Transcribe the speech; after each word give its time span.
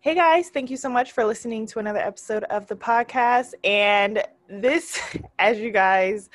Hey 0.00 0.14
guys, 0.14 0.48
thank 0.50 0.70
you 0.70 0.76
so 0.76 0.88
much 0.88 1.10
for 1.10 1.24
listening 1.24 1.66
to 1.66 1.80
another 1.80 1.98
episode 1.98 2.44
of 2.44 2.68
the 2.68 2.76
podcast. 2.76 3.54
And 3.64 4.22
this, 4.48 5.00
as 5.40 5.58
you 5.58 5.72
guys 5.72 6.30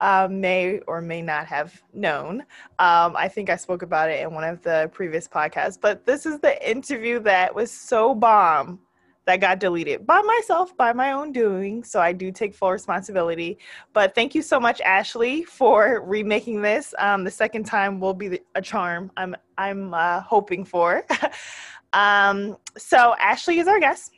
um, 0.00 0.40
may 0.40 0.80
or 0.88 1.00
may 1.00 1.22
not 1.22 1.46
have 1.46 1.80
known, 1.92 2.40
um, 2.80 3.14
I 3.16 3.28
think 3.28 3.50
I 3.50 3.56
spoke 3.56 3.82
about 3.82 4.10
it 4.10 4.20
in 4.20 4.34
one 4.34 4.42
of 4.42 4.62
the 4.62 4.90
previous 4.92 5.28
podcasts, 5.28 5.78
but 5.80 6.04
this 6.04 6.26
is 6.26 6.40
the 6.40 6.68
interview 6.68 7.20
that 7.20 7.54
was 7.54 7.70
so 7.70 8.16
bomb 8.16 8.80
that 9.26 9.40
got 9.40 9.60
deleted 9.60 10.06
by 10.06 10.20
myself, 10.20 10.76
by 10.76 10.92
my 10.92 11.12
own 11.12 11.30
doing. 11.30 11.84
So 11.84 12.00
I 12.00 12.12
do 12.12 12.32
take 12.32 12.52
full 12.52 12.72
responsibility. 12.72 13.58
But 13.92 14.14
thank 14.14 14.34
you 14.34 14.42
so 14.42 14.58
much, 14.60 14.80
Ashley, 14.80 15.44
for 15.44 16.02
remaking 16.04 16.62
this. 16.62 16.94
Um, 16.98 17.24
the 17.24 17.30
second 17.30 17.64
time 17.64 18.00
will 18.00 18.12
be 18.12 18.40
a 18.56 18.60
charm. 18.60 19.10
I'm 19.16 19.36
I'm 19.56 19.94
uh, 19.94 20.20
hoping 20.20 20.64
for. 20.64 21.06
um, 21.94 22.56
so 22.76 23.14
Ashley 23.18 23.58
is 23.58 23.68
our 23.68 23.80
guest. 23.80 24.12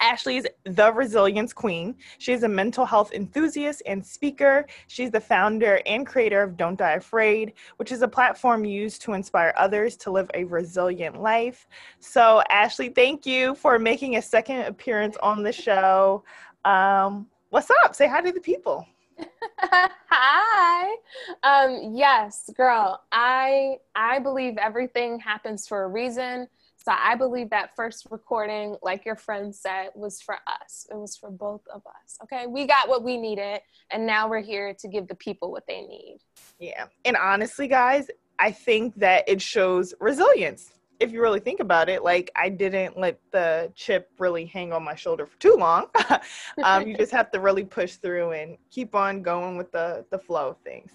Ashley 0.00 0.38
is 0.38 0.48
the 0.64 0.92
resilience 0.92 1.52
queen. 1.52 1.94
She's 2.18 2.42
a 2.42 2.48
mental 2.48 2.86
health 2.86 3.12
enthusiast 3.12 3.82
and 3.84 4.04
speaker. 4.04 4.66
She's 4.88 5.10
the 5.10 5.20
founder 5.20 5.80
and 5.84 6.06
creator 6.06 6.42
of 6.42 6.56
Don't 6.56 6.76
Die 6.76 6.92
Afraid, 6.92 7.52
which 7.76 7.92
is 7.92 8.00
a 8.00 8.08
platform 8.08 8.64
used 8.64 9.02
to 9.02 9.12
inspire 9.12 9.52
others 9.58 9.96
to 9.98 10.10
live 10.10 10.30
a 10.32 10.44
resilient 10.44 11.20
life. 11.20 11.68
So, 11.98 12.42
Ashley, 12.50 12.88
thank 12.88 13.26
you 13.26 13.54
for 13.54 13.78
making 13.78 14.16
a 14.16 14.22
second 14.22 14.62
appearance 14.62 15.18
on 15.22 15.42
the 15.42 15.52
show. 15.52 16.24
Um, 16.64 17.26
what's 17.50 17.70
up? 17.84 17.94
Say 17.94 18.08
hi 18.08 18.22
to 18.22 18.32
the 18.32 18.40
people. 18.40 18.86
Hi. 19.58 20.96
Um, 21.42 21.92
yes, 21.94 22.48
girl. 22.56 23.02
I 23.12 23.76
I 23.94 24.18
believe 24.18 24.56
everything 24.56 25.18
happens 25.18 25.68
for 25.68 25.84
a 25.84 25.88
reason. 25.88 26.48
So 26.84 26.92
I 26.96 27.14
believe 27.14 27.50
that 27.50 27.76
first 27.76 28.06
recording, 28.10 28.76
like 28.82 29.04
your 29.04 29.16
friend 29.16 29.54
said, 29.54 29.90
was 29.94 30.22
for 30.22 30.36
us. 30.46 30.86
It 30.90 30.96
was 30.96 31.14
for 31.14 31.30
both 31.30 31.60
of 31.72 31.82
us. 31.86 32.16
Okay. 32.22 32.46
We 32.46 32.66
got 32.66 32.88
what 32.88 33.02
we 33.04 33.18
needed, 33.18 33.60
and 33.90 34.06
now 34.06 34.28
we're 34.28 34.40
here 34.40 34.74
to 34.74 34.88
give 34.88 35.06
the 35.06 35.14
people 35.14 35.50
what 35.50 35.66
they 35.68 35.82
need. 35.82 36.18
Yeah. 36.58 36.86
And 37.04 37.16
honestly, 37.16 37.68
guys, 37.68 38.08
I 38.38 38.50
think 38.50 38.94
that 38.96 39.28
it 39.28 39.42
shows 39.42 39.92
resilience. 40.00 40.72
If 41.00 41.12
you 41.12 41.20
really 41.20 41.40
think 41.40 41.60
about 41.60 41.90
it, 41.90 42.02
like 42.02 42.30
I 42.34 42.48
didn't 42.48 42.98
let 42.98 43.18
the 43.30 43.70
chip 43.74 44.10
really 44.18 44.46
hang 44.46 44.72
on 44.72 44.82
my 44.82 44.94
shoulder 44.94 45.26
for 45.26 45.38
too 45.38 45.56
long. 45.58 45.86
um, 46.64 46.86
you 46.86 46.96
just 46.96 47.12
have 47.12 47.30
to 47.32 47.40
really 47.40 47.64
push 47.64 47.94
through 47.96 48.32
and 48.32 48.56
keep 48.70 48.94
on 48.94 49.22
going 49.22 49.56
with 49.56 49.70
the 49.72 50.04
the 50.10 50.18
flow 50.18 50.50
of 50.50 50.58
things. 50.58 50.92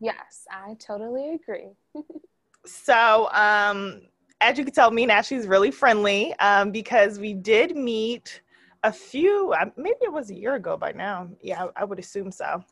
Yes, 0.00 0.46
I 0.50 0.74
totally 0.78 1.34
agree. 1.34 1.72
so, 2.66 3.28
um, 3.32 4.02
as 4.40 4.58
you 4.58 4.64
can 4.64 4.72
tell, 4.72 4.90
me 4.90 5.02
and 5.02 5.12
Ashley's 5.12 5.46
really 5.46 5.70
friendly 5.70 6.34
um, 6.38 6.70
because 6.70 7.18
we 7.18 7.34
did 7.34 7.76
meet 7.76 8.40
a 8.82 8.92
few, 8.92 9.52
uh, 9.52 9.66
maybe 9.76 9.98
it 10.02 10.12
was 10.12 10.30
a 10.30 10.34
year 10.34 10.54
ago 10.54 10.76
by 10.76 10.92
now. 10.92 11.28
Yeah, 11.42 11.66
I, 11.76 11.84
would 11.84 11.98
assume 11.98 12.32
so. 12.32 12.64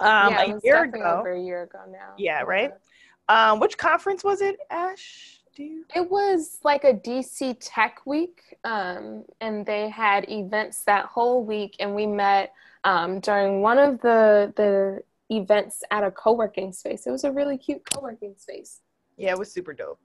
Um, 0.00 0.32
yeah, 0.32 0.42
a 0.42 0.60
year 0.62 0.84
ago. 0.84 1.18
Over 1.20 1.32
a 1.32 1.40
year 1.40 1.62
ago 1.62 1.80
now. 1.90 2.12
Yeah, 2.18 2.42
right. 2.42 2.72
Um, 3.28 3.58
which 3.60 3.78
conference 3.78 4.22
was 4.22 4.40
it, 4.40 4.58
Ash? 4.70 5.40
Do 5.56 5.64
you? 5.64 5.84
It 5.94 6.08
was 6.08 6.58
like 6.62 6.84
a 6.84 6.94
DC 6.94 7.56
Tech 7.60 8.06
Week, 8.06 8.56
um, 8.64 9.24
and 9.40 9.66
they 9.66 9.88
had 9.88 10.28
events 10.30 10.84
that 10.84 11.06
whole 11.06 11.44
week, 11.44 11.76
and 11.80 11.94
we 11.94 12.06
met 12.06 12.52
um, 12.84 13.20
during 13.20 13.60
one 13.60 13.78
of 13.78 14.00
the 14.00 14.52
the 14.56 15.02
events 15.34 15.82
at 15.90 16.04
a 16.04 16.10
co-working 16.10 16.72
space. 16.72 17.06
It 17.06 17.10
was 17.10 17.24
a 17.24 17.32
really 17.32 17.58
cute 17.58 17.82
co-working 17.84 18.34
space. 18.38 18.80
Yeah, 19.16 19.32
it 19.32 19.38
was 19.38 19.52
super 19.52 19.72
dope. 19.72 19.98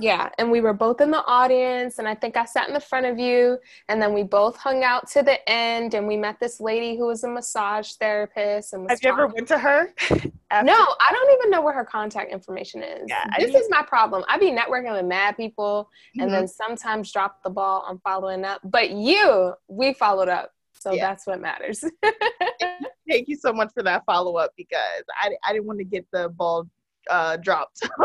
Yeah, 0.00 0.30
and 0.38 0.50
we 0.50 0.60
were 0.60 0.72
both 0.72 1.00
in 1.00 1.10
the 1.10 1.24
audience, 1.24 1.98
and 1.98 2.08
I 2.08 2.14
think 2.14 2.36
I 2.36 2.44
sat 2.44 2.68
in 2.68 2.74
the 2.74 2.80
front 2.80 3.06
of 3.06 3.18
you, 3.18 3.58
and 3.88 4.00
then 4.00 4.12
we 4.12 4.22
both 4.22 4.56
hung 4.56 4.84
out 4.84 5.08
to 5.10 5.22
the 5.22 5.48
end, 5.48 5.94
and 5.94 6.06
we 6.06 6.16
met 6.16 6.38
this 6.40 6.60
lady 6.60 6.96
who 6.96 7.06
was 7.06 7.24
a 7.24 7.28
massage 7.28 7.92
therapist. 7.92 8.72
And 8.72 8.88
have 8.90 8.98
you 9.02 9.10
ever 9.10 9.26
went 9.26 9.48
to 9.48 9.58
her? 9.58 9.92
no, 10.10 10.24
I 10.52 11.12
don't 11.12 11.38
even 11.38 11.50
know 11.50 11.62
where 11.62 11.72
her 11.72 11.84
contact 11.84 12.32
information 12.32 12.82
is. 12.82 13.06
Yeah, 13.08 13.24
this 13.38 13.54
is 13.54 13.68
my 13.70 13.82
problem. 13.82 14.24
I 14.28 14.38
be 14.38 14.50
networking 14.50 14.92
with 14.92 15.06
mad 15.06 15.36
people, 15.36 15.90
mm-hmm. 16.10 16.22
and 16.22 16.32
then 16.32 16.48
sometimes 16.48 17.12
drop 17.12 17.42
the 17.42 17.50
ball 17.50 17.84
on 17.86 17.98
following 18.00 18.44
up. 18.44 18.60
But 18.64 18.90
you, 18.90 19.54
we 19.68 19.94
followed 19.94 20.28
up, 20.28 20.52
so 20.78 20.92
yeah. 20.92 21.08
that's 21.08 21.26
what 21.26 21.40
matters. 21.40 21.84
Thank 23.08 23.28
you 23.28 23.36
so 23.36 23.52
much 23.52 23.72
for 23.72 23.82
that 23.84 24.04
follow 24.04 24.36
up 24.36 24.52
because 24.56 25.02
I 25.20 25.30
I 25.44 25.52
didn't 25.52 25.66
want 25.66 25.78
to 25.78 25.84
get 25.84 26.06
the 26.12 26.28
ball 26.28 26.68
uh, 27.10 27.36
dropped. 27.36 27.88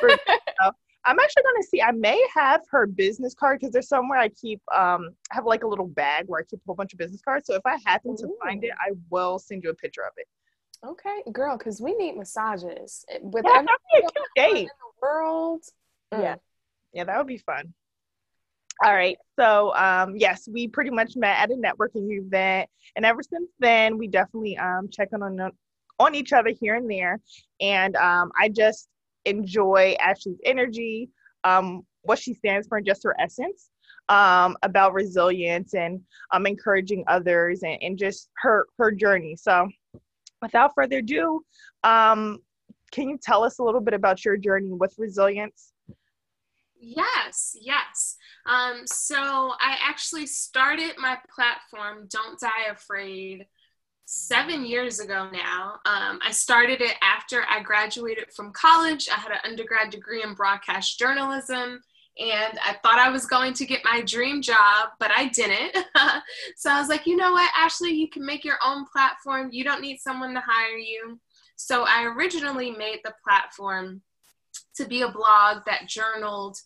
for, 0.00 0.10
I'm 1.06 1.18
actually 1.18 1.42
going 1.42 1.62
to 1.62 1.68
see. 1.68 1.82
I 1.82 1.92
may 1.92 2.22
have 2.34 2.62
her 2.70 2.86
business 2.86 3.34
card 3.34 3.60
because 3.60 3.72
there's 3.72 3.88
somewhere 3.88 4.18
I 4.18 4.28
keep. 4.28 4.60
Um, 4.74 5.10
I 5.30 5.34
have 5.34 5.44
like 5.44 5.62
a 5.62 5.66
little 5.66 5.86
bag 5.86 6.24
where 6.28 6.40
I 6.40 6.44
keep 6.44 6.60
a 6.60 6.62
whole 6.66 6.74
bunch 6.74 6.92
of 6.92 6.98
business 6.98 7.20
cards. 7.22 7.46
So 7.46 7.54
if 7.54 7.62
I 7.66 7.76
happen 7.84 8.12
Ooh. 8.12 8.16
to 8.16 8.28
find 8.42 8.64
it, 8.64 8.70
I 8.80 8.92
will 9.10 9.38
send 9.38 9.62
you 9.62 9.70
a 9.70 9.74
picture 9.74 10.02
of 10.02 10.12
it. 10.16 10.26
Okay, 10.86 11.22
girl, 11.32 11.56
because 11.56 11.80
we 11.80 11.94
need 11.94 12.16
massages 12.16 13.04
with 13.20 13.44
yeah, 13.46 13.64
every 13.96 14.08
date 14.36 14.56
in 14.56 14.64
the 14.64 15.00
world. 15.00 15.62
Mm. 16.12 16.22
Yeah, 16.22 16.34
yeah, 16.92 17.04
that 17.04 17.16
would 17.18 17.26
be 17.26 17.38
fun. 17.38 17.72
All 18.84 18.92
right, 18.92 19.16
so 19.38 19.74
um, 19.76 20.16
yes, 20.16 20.48
we 20.52 20.68
pretty 20.68 20.90
much 20.90 21.16
met 21.16 21.38
at 21.38 21.50
a 21.50 21.54
networking 21.54 22.10
event, 22.10 22.68
and 22.96 23.06
ever 23.06 23.22
since 23.22 23.48
then, 23.60 23.98
we 23.98 24.08
definitely 24.08 24.58
um, 24.58 24.88
check 24.90 25.08
on 25.14 25.52
on 25.98 26.14
each 26.14 26.32
other 26.32 26.50
here 26.50 26.74
and 26.74 26.90
there. 26.90 27.20
And 27.60 27.96
um, 27.96 28.32
I 28.38 28.48
just 28.48 28.88
enjoy 29.24 29.96
Ashley's 30.00 30.38
energy, 30.44 31.08
um, 31.44 31.82
what 32.02 32.18
she 32.18 32.34
stands 32.34 32.66
for, 32.66 32.78
and 32.78 32.86
just 32.86 33.02
her 33.04 33.16
essence 33.20 33.70
um, 34.08 34.56
about 34.62 34.92
resilience 34.92 35.74
and 35.74 36.00
um, 36.32 36.46
encouraging 36.46 37.04
others 37.08 37.62
and, 37.62 37.78
and 37.82 37.98
just 37.98 38.30
her 38.38 38.66
her 38.78 38.90
journey. 38.90 39.36
So, 39.36 39.68
without 40.42 40.72
further 40.74 40.98
ado, 40.98 41.42
um, 41.82 42.38
can 42.92 43.08
you 43.08 43.18
tell 43.20 43.44
us 43.44 43.58
a 43.58 43.62
little 43.62 43.80
bit 43.80 43.94
about 43.94 44.24
your 44.24 44.36
journey 44.36 44.72
with 44.72 44.94
resilience? 44.98 45.72
Yes, 46.78 47.56
yes. 47.58 48.16
Um, 48.46 48.82
so 48.86 49.16
I 49.16 49.78
actually 49.82 50.26
started 50.26 50.92
my 50.98 51.16
platform, 51.34 52.08
Don't 52.10 52.38
Die 52.38 52.70
Afraid, 52.70 53.46
seven 54.14 54.64
years 54.64 55.00
ago 55.00 55.28
now. 55.32 55.80
Um, 55.84 56.20
I 56.22 56.30
started 56.30 56.80
it 56.80 56.94
after 57.02 57.44
I 57.50 57.60
graduated 57.60 58.32
from 58.32 58.52
college. 58.52 59.08
I 59.10 59.18
had 59.18 59.32
an 59.32 59.38
undergrad 59.44 59.90
degree 59.90 60.22
in 60.22 60.34
broadcast 60.34 60.98
journalism. 60.98 61.82
And 62.16 62.58
I 62.64 62.76
thought 62.80 63.00
I 63.00 63.10
was 63.10 63.26
going 63.26 63.54
to 63.54 63.66
get 63.66 63.84
my 63.84 64.00
dream 64.02 64.40
job, 64.40 64.90
but 65.00 65.10
I 65.16 65.26
didn't. 65.28 65.76
so 66.56 66.70
I 66.70 66.78
was 66.78 66.88
like, 66.88 67.06
you 67.06 67.16
know 67.16 67.32
what, 67.32 67.50
Ashley, 67.58 67.90
you 67.90 68.08
can 68.08 68.24
make 68.24 68.44
your 68.44 68.58
own 68.64 68.84
platform. 68.86 69.48
You 69.50 69.64
don't 69.64 69.82
need 69.82 69.98
someone 69.98 70.32
to 70.34 70.42
hire 70.46 70.76
you. 70.76 71.18
So 71.56 71.84
I 71.84 72.04
originally 72.04 72.70
made 72.70 73.00
the 73.02 73.14
platform 73.24 74.00
to 74.76 74.86
be 74.86 75.02
a 75.02 75.08
blog 75.08 75.58
that 75.66 75.88
journaled 75.88 76.56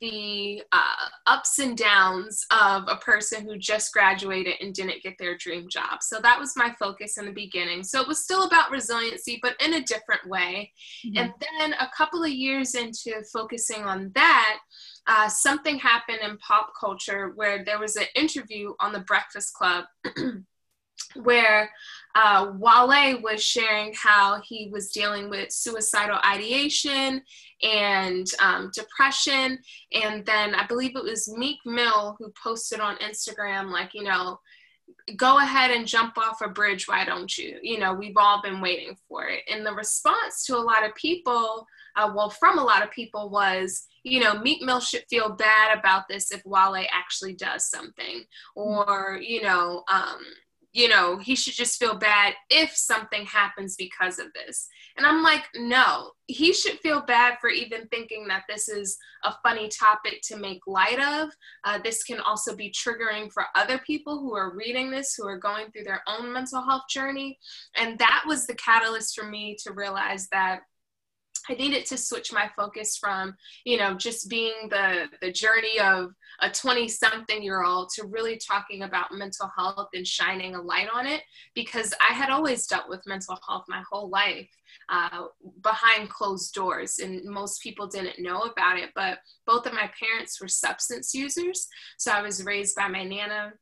the 0.00 0.62
uh, 0.72 1.08
ups 1.26 1.58
and 1.58 1.76
downs 1.76 2.46
of 2.50 2.84
a 2.88 2.96
person 2.96 3.44
who 3.44 3.56
just 3.58 3.92
graduated 3.92 4.54
and 4.60 4.74
didn't 4.74 5.02
get 5.02 5.16
their 5.18 5.36
dream 5.36 5.68
job. 5.68 6.02
So 6.02 6.20
that 6.20 6.38
was 6.38 6.56
my 6.56 6.74
focus 6.78 7.18
in 7.18 7.26
the 7.26 7.32
beginning. 7.32 7.82
So 7.82 8.00
it 8.00 8.08
was 8.08 8.22
still 8.22 8.44
about 8.44 8.70
resiliency, 8.70 9.38
but 9.42 9.56
in 9.60 9.74
a 9.74 9.82
different 9.82 10.26
way. 10.26 10.72
Mm-hmm. 11.06 11.18
And 11.18 11.32
then 11.40 11.72
a 11.74 11.90
couple 11.96 12.22
of 12.22 12.30
years 12.30 12.74
into 12.74 13.22
focusing 13.32 13.84
on 13.84 14.12
that, 14.14 14.58
uh, 15.06 15.28
something 15.28 15.78
happened 15.78 16.20
in 16.22 16.38
pop 16.38 16.72
culture 16.78 17.32
where 17.34 17.64
there 17.64 17.78
was 17.78 17.96
an 17.96 18.06
interview 18.14 18.74
on 18.80 18.92
the 18.92 19.00
Breakfast 19.00 19.54
Club. 19.54 19.84
where 21.14 21.70
uh, 22.20 22.50
Wale 22.58 23.20
was 23.22 23.40
sharing 23.40 23.94
how 23.94 24.40
he 24.42 24.68
was 24.72 24.90
dealing 24.90 25.30
with 25.30 25.52
suicidal 25.52 26.18
ideation 26.26 27.22
and 27.62 28.26
um, 28.42 28.72
depression. 28.74 29.60
And 29.92 30.26
then 30.26 30.52
I 30.56 30.66
believe 30.66 30.96
it 30.96 31.04
was 31.04 31.32
Meek 31.32 31.58
Mill 31.64 32.16
who 32.18 32.32
posted 32.42 32.80
on 32.80 32.96
Instagram, 32.96 33.70
like, 33.70 33.94
you 33.94 34.02
know, 34.02 34.40
go 35.16 35.38
ahead 35.38 35.70
and 35.70 35.86
jump 35.86 36.18
off 36.18 36.40
a 36.42 36.48
bridge, 36.48 36.88
why 36.88 37.04
don't 37.04 37.38
you? 37.38 37.60
You 37.62 37.78
know, 37.78 37.94
we've 37.94 38.16
all 38.16 38.42
been 38.42 38.60
waiting 38.60 38.96
for 39.08 39.28
it. 39.28 39.44
And 39.48 39.64
the 39.64 39.72
response 39.72 40.44
to 40.46 40.56
a 40.56 40.58
lot 40.58 40.84
of 40.84 40.96
people, 40.96 41.68
uh, 41.94 42.10
well, 42.12 42.30
from 42.30 42.58
a 42.58 42.64
lot 42.64 42.82
of 42.82 42.90
people 42.90 43.30
was, 43.30 43.86
you 44.02 44.18
know, 44.18 44.40
Meek 44.40 44.60
Mill 44.60 44.80
should 44.80 45.04
feel 45.08 45.30
bad 45.30 45.78
about 45.78 46.08
this 46.08 46.32
if 46.32 46.42
Wale 46.44 46.84
actually 46.92 47.34
does 47.34 47.70
something. 47.70 48.24
Or, 48.56 49.20
you 49.22 49.42
know, 49.42 49.84
um, 49.88 50.18
you 50.78 50.86
know, 50.86 51.18
he 51.18 51.34
should 51.34 51.54
just 51.54 51.76
feel 51.76 51.98
bad 51.98 52.34
if 52.50 52.70
something 52.70 53.26
happens 53.26 53.74
because 53.74 54.20
of 54.20 54.26
this. 54.32 54.68
And 54.96 55.04
I'm 55.04 55.24
like, 55.24 55.42
no, 55.56 56.12
he 56.28 56.52
should 56.52 56.78
feel 56.78 57.02
bad 57.04 57.38
for 57.40 57.50
even 57.50 57.88
thinking 57.88 58.28
that 58.28 58.44
this 58.48 58.68
is 58.68 58.96
a 59.24 59.34
funny 59.42 59.68
topic 59.68 60.20
to 60.28 60.36
make 60.36 60.60
light 60.68 61.00
of. 61.00 61.30
Uh, 61.64 61.80
this 61.82 62.04
can 62.04 62.20
also 62.20 62.54
be 62.54 62.70
triggering 62.72 63.28
for 63.32 63.46
other 63.56 63.80
people 63.84 64.20
who 64.20 64.36
are 64.36 64.54
reading 64.56 64.88
this, 64.88 65.16
who 65.18 65.26
are 65.26 65.36
going 65.36 65.72
through 65.72 65.82
their 65.82 66.04
own 66.06 66.32
mental 66.32 66.62
health 66.62 66.84
journey. 66.88 67.36
And 67.76 67.98
that 67.98 68.22
was 68.24 68.46
the 68.46 68.54
catalyst 68.54 69.18
for 69.18 69.28
me 69.28 69.56
to 69.64 69.72
realize 69.72 70.28
that 70.30 70.60
I 71.48 71.54
needed 71.54 71.86
to 71.86 71.96
switch 71.96 72.32
my 72.32 72.50
focus 72.56 72.96
from, 72.96 73.34
you 73.64 73.78
know, 73.78 73.94
just 73.94 74.28
being 74.28 74.68
the 74.70 75.06
the 75.20 75.32
journey 75.32 75.78
of 75.80 76.12
a 76.40 76.50
20 76.50 76.88
something 76.88 77.42
year 77.42 77.64
old 77.64 77.90
to 77.90 78.06
really 78.06 78.38
talking 78.38 78.82
about 78.82 79.12
mental 79.12 79.50
health 79.56 79.88
and 79.94 80.06
shining 80.06 80.54
a 80.54 80.62
light 80.62 80.88
on 80.92 81.06
it 81.06 81.22
because 81.54 81.92
I 82.00 82.12
had 82.12 82.30
always 82.30 82.66
dealt 82.66 82.88
with 82.88 83.06
mental 83.06 83.38
health 83.46 83.64
my 83.68 83.82
whole 83.90 84.08
life 84.08 84.48
uh, 84.88 85.26
behind 85.62 86.10
closed 86.10 86.54
doors 86.54 86.98
and 86.98 87.24
most 87.24 87.62
people 87.62 87.86
didn't 87.86 88.20
know 88.20 88.42
about 88.42 88.78
it 88.78 88.90
but 88.94 89.18
both 89.46 89.66
of 89.66 89.72
my 89.72 89.90
parents 89.98 90.40
were 90.40 90.48
substance 90.48 91.14
users. 91.14 91.66
So 91.98 92.12
I 92.12 92.22
was 92.22 92.44
raised 92.44 92.76
by 92.76 92.88
my 92.88 93.04
nana 93.04 93.52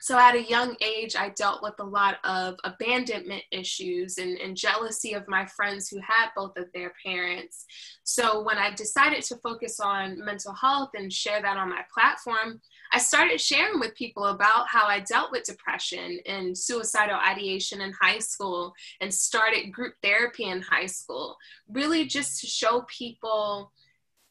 so 0.00 0.18
at 0.18 0.34
a 0.34 0.42
young 0.42 0.76
age 0.80 1.16
i 1.16 1.28
dealt 1.30 1.62
with 1.62 1.74
a 1.78 1.84
lot 1.84 2.16
of 2.24 2.56
abandonment 2.64 3.42
issues 3.50 4.18
and, 4.18 4.38
and, 4.38 4.56
jealousy 4.56 5.12
of 5.12 5.28
my 5.28 5.46
friends 5.46 5.88
who 5.88 5.98
had 6.00 6.28
both 6.36 6.56
of 6.56 6.66
their 6.74 6.92
parents. 7.04 7.64
So 8.04 8.42
when 8.42 8.58
i 8.58 8.74
decided 8.74 9.22
to 9.24 9.36
focus 9.36 9.80
on 9.80 10.22
mental 10.24 10.52
health 10.54 10.90
and 10.94 11.12
share 11.12 11.40
that 11.40 11.56
on 11.56 11.68
my 11.68 11.82
platform 11.92 12.60
i 12.92 12.98
started 12.98 13.40
sharing 13.40 13.78
with 13.78 13.94
people 13.94 14.26
about 14.26 14.68
how 14.68 14.86
i 14.86 15.00
dealt 15.00 15.30
with 15.30 15.44
depression 15.44 16.18
and 16.26 16.56
suicidal 16.56 17.16
ideation 17.16 17.80
in 17.80 17.92
high 17.92 18.18
school 18.18 18.72
and 19.00 19.12
started 19.12 19.72
group 19.72 19.94
therapy 20.02 20.44
in 20.44 20.60
high 20.60 20.86
school 20.86 21.36
really 21.68 22.04
just 22.04 22.40
to 22.40 22.46
show 22.46 22.84
people 22.88 23.72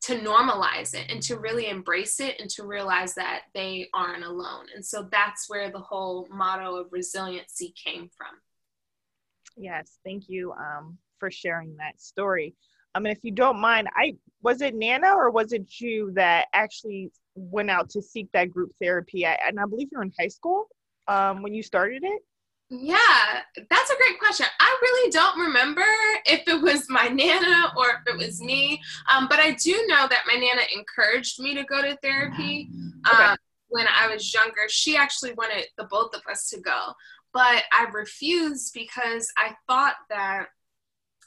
to 0.01 0.19
normalize 0.19 0.94
it 0.94 1.12
and 1.12 1.22
to 1.24 1.38
really 1.38 1.68
embrace 1.68 2.19
it 2.19 2.40
and 2.40 2.50
to 2.51 2.66
realize 2.66 3.16
that 3.16 3.44
they 3.54 3.90
aren't 3.94 4.24
alone. 4.24 4.66
And 4.74 4.86
so 4.86 5.07
that's 5.12 5.50
where 5.50 5.69
the 5.69 5.80
whole 5.80 6.28
motto 6.31 6.75
of 6.75 6.88
resiliency 6.92 7.74
came 7.75 8.10
from. 8.18 8.40
Yes, 9.57 10.00
thank 10.06 10.30
you 10.30 10.54
um, 10.54 10.98
for 11.19 11.30
sharing 11.30 11.75
that 11.78 12.00
story. 12.00 12.56
I 12.96 13.00
mean, 13.00 13.12
if 13.12 13.24
you 13.24 13.31
don't 13.31 13.60
mind, 13.60 13.90
I 13.96 14.16
was 14.42 14.62
it 14.62 14.74
Nana 14.74 15.13
or 15.13 15.31
was 15.31 15.51
it 15.51 15.80
you 15.80 16.12
that 16.13 16.48
actually 16.54 17.12
went 17.36 17.69
out 17.69 17.90
to 17.92 18.02
seek 18.02 18.31
that 18.31 18.52
group 18.52 18.72
therapy? 18.81 19.25
I, 19.25 19.38
and 19.45 19.60
I 19.60 19.66
believe 19.66 19.90
you're 19.92 20.02
in 20.02 20.13
high 20.18 20.30
school 20.30 20.68
um, 21.07 21.42
when 21.42 21.54
you 21.54 21.62
started 21.62 22.04
it. 22.04 22.22
Yeah, 22.71 23.42
that's 23.69 23.89
a 23.89 23.98
great 23.98 24.19
question. 24.19 24.45
I 24.60 24.77
really 24.81 25.12
don't 25.12 25.39
remember 25.39 25.86
if 26.25 26.48
it 26.48 26.62
was 26.62 26.88
my 26.88 27.07
nana 27.07 27.74
or 27.75 27.88
if 27.89 28.13
it 28.13 28.18
was 28.18 28.42
me, 28.42 28.80
um, 29.12 29.27
but 29.27 29.39
I 29.39 29.54
do 29.54 29.71
know 29.88 30.07
that 30.07 30.25
my 30.27 30.39
nana 30.39 30.62
encouraged 30.75 31.39
me 31.39 31.56
to 31.56 31.63
go 31.63 31.81
to 31.81 31.98
therapy 32.04 32.69
okay. 33.07 33.24
um, 33.24 33.38
when 33.69 33.88
I 33.88 34.13
was 34.13 34.31
younger. 34.33 34.68
She 34.68 34.95
actually 34.95 35.33
wanted 35.33 35.66
the 35.77 35.86
both 35.86 36.16
of 36.16 36.21
us 36.30 36.48
to 36.50 36.60
go, 36.60 36.94
but 37.33 37.63
I 37.71 37.88
refused 37.92 38.74
because 38.75 39.31
I 39.36 39.56
thought 39.68 39.95
that 40.12 40.50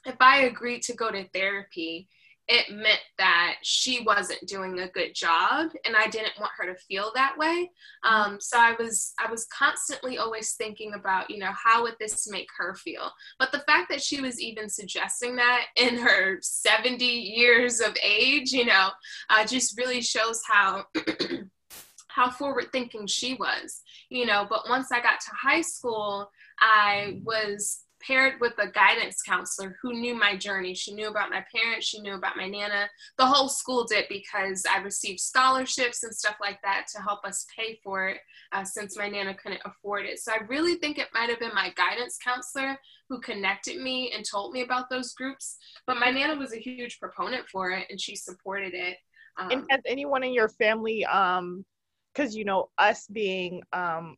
if 0.05 0.15
I 0.21 0.43
agreed 0.43 0.83
to 0.83 0.93
go 0.93 1.11
to 1.11 1.27
therapy, 1.29 2.07
it 2.47 2.69
meant 2.69 2.99
that 3.17 3.55
she 3.63 4.01
wasn't 4.01 4.45
doing 4.47 4.79
a 4.79 4.89
good 4.89 5.15
job 5.15 5.69
and 5.85 5.95
i 5.95 6.07
didn't 6.07 6.39
want 6.39 6.51
her 6.57 6.65
to 6.65 6.79
feel 6.79 7.11
that 7.15 7.37
way. 7.37 7.71
Um, 8.03 8.37
so 8.39 8.57
i 8.59 8.75
was 8.77 9.13
i 9.19 9.29
was 9.29 9.45
constantly 9.45 10.17
always 10.17 10.53
thinking 10.53 10.93
about 10.93 11.29
you 11.29 11.37
know 11.37 11.51
how 11.51 11.83
would 11.83 11.95
this 11.99 12.29
make 12.29 12.49
her 12.57 12.75
feel? 12.75 13.11
But 13.39 13.51
the 13.51 13.59
fact 13.59 13.89
that 13.89 14.01
she 14.01 14.21
was 14.21 14.41
even 14.41 14.69
suggesting 14.69 15.35
that 15.37 15.65
in 15.77 15.97
her 15.97 16.39
70 16.41 17.05
years 17.05 17.79
of 17.79 17.95
age 18.03 18.51
you 18.51 18.65
know 18.65 18.89
uh, 19.29 19.45
just 19.45 19.77
really 19.77 20.01
shows 20.01 20.41
how 20.45 20.85
how 22.07 22.29
forward 22.29 22.67
thinking 22.71 23.07
she 23.07 23.35
was 23.35 23.81
you 24.09 24.25
know. 24.25 24.45
But 24.49 24.69
once 24.69 24.91
i 24.91 25.01
got 25.01 25.19
to 25.21 25.31
high 25.41 25.61
school 25.61 26.29
i 26.59 27.19
was 27.23 27.82
paired 28.05 28.39
with 28.39 28.53
a 28.59 28.67
guidance 28.67 29.21
counselor 29.21 29.77
who 29.81 29.93
knew 29.93 30.15
my 30.15 30.35
journey. 30.35 30.73
She 30.73 30.93
knew 30.93 31.07
about 31.09 31.29
my 31.29 31.43
parents, 31.53 31.87
she 31.87 32.01
knew 32.01 32.15
about 32.15 32.37
my 32.37 32.47
nana. 32.47 32.89
The 33.17 33.25
whole 33.25 33.49
school 33.49 33.85
did 33.85 34.05
because 34.09 34.63
I 34.69 34.79
received 34.79 35.19
scholarships 35.19 36.03
and 36.03 36.13
stuff 36.13 36.35
like 36.41 36.61
that 36.63 36.87
to 36.93 37.01
help 37.01 37.25
us 37.25 37.45
pay 37.55 37.79
for 37.83 38.09
it 38.09 38.17
uh, 38.51 38.63
since 38.63 38.97
my 38.97 39.09
nana 39.09 39.33
couldn't 39.33 39.61
afford 39.65 40.05
it. 40.05 40.19
So 40.19 40.31
I 40.31 40.43
really 40.47 40.75
think 40.75 40.97
it 40.97 41.07
might 41.13 41.29
have 41.29 41.39
been 41.39 41.55
my 41.55 41.73
guidance 41.75 42.17
counselor 42.23 42.77
who 43.09 43.19
connected 43.19 43.81
me 43.81 44.11
and 44.15 44.25
told 44.25 44.53
me 44.53 44.61
about 44.61 44.89
those 44.89 45.13
groups. 45.13 45.57
But 45.87 45.99
my 45.99 46.09
nana 46.09 46.35
was 46.35 46.53
a 46.53 46.59
huge 46.59 46.99
proponent 46.99 47.47
for 47.49 47.71
it 47.71 47.87
and 47.89 47.99
she 47.99 48.15
supported 48.15 48.73
it. 48.73 48.97
Um, 49.37 49.51
and 49.51 49.65
has 49.69 49.81
anyone 49.85 50.23
in 50.23 50.33
your 50.33 50.49
family, 50.49 51.05
um, 51.05 51.65
because 52.13 52.35
you 52.35 52.45
know 52.45 52.69
us 52.77 53.07
being 53.07 53.63
um, 53.73 54.17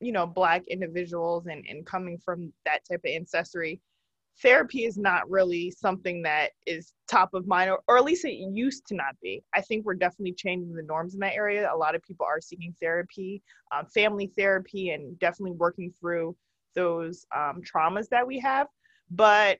you 0.00 0.12
know 0.12 0.26
black 0.26 0.66
individuals 0.68 1.46
and, 1.46 1.64
and 1.68 1.86
coming 1.86 2.18
from 2.18 2.52
that 2.64 2.80
type 2.88 3.00
of 3.04 3.10
ancestry 3.10 3.80
therapy 4.42 4.84
is 4.84 4.98
not 4.98 5.28
really 5.30 5.70
something 5.70 6.22
that 6.22 6.50
is 6.66 6.92
top 7.08 7.32
of 7.32 7.46
mind 7.46 7.70
or, 7.70 7.80
or 7.88 7.96
at 7.96 8.04
least 8.04 8.24
it 8.24 8.34
used 8.34 8.86
to 8.86 8.94
not 8.94 9.18
be. 9.22 9.42
I 9.54 9.62
think 9.62 9.86
we're 9.86 9.94
definitely 9.94 10.34
changing 10.34 10.74
the 10.74 10.82
norms 10.82 11.14
in 11.14 11.20
that 11.20 11.34
area. 11.34 11.70
A 11.72 11.76
lot 11.76 11.94
of 11.94 12.02
people 12.02 12.26
are 12.26 12.40
seeking 12.40 12.74
therapy 12.80 13.42
um, 13.72 13.86
family 13.86 14.30
therapy 14.36 14.90
and 14.90 15.18
definitely 15.18 15.56
working 15.56 15.92
through 15.98 16.36
those 16.74 17.26
um, 17.34 17.62
traumas 17.62 18.08
that 18.10 18.26
we 18.26 18.38
have. 18.40 18.68
But 19.10 19.58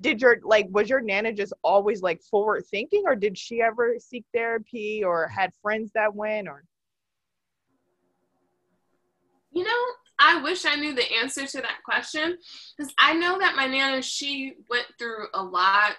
did 0.00 0.20
your 0.20 0.38
like 0.42 0.66
was 0.70 0.88
your 0.88 1.00
nana 1.00 1.32
just 1.32 1.52
always 1.62 2.02
like 2.02 2.20
forward 2.22 2.64
thinking 2.68 3.04
or 3.06 3.14
did 3.14 3.38
she 3.38 3.62
ever 3.62 3.94
seek 3.98 4.24
therapy 4.34 5.04
or 5.04 5.28
had 5.28 5.52
friends 5.62 5.92
that 5.94 6.12
went 6.14 6.48
or 6.48 6.64
you 9.54 9.64
know, 9.64 9.70
I 10.18 10.42
wish 10.42 10.64
I 10.64 10.76
knew 10.76 10.94
the 10.94 11.12
answer 11.20 11.46
to 11.46 11.60
that 11.60 11.82
question 11.84 12.36
because 12.76 12.92
I 12.98 13.14
know 13.14 13.38
that 13.38 13.56
my 13.56 13.66
nana, 13.66 14.02
she 14.02 14.54
went 14.68 14.86
through 14.98 15.26
a 15.34 15.42
lot 15.42 15.92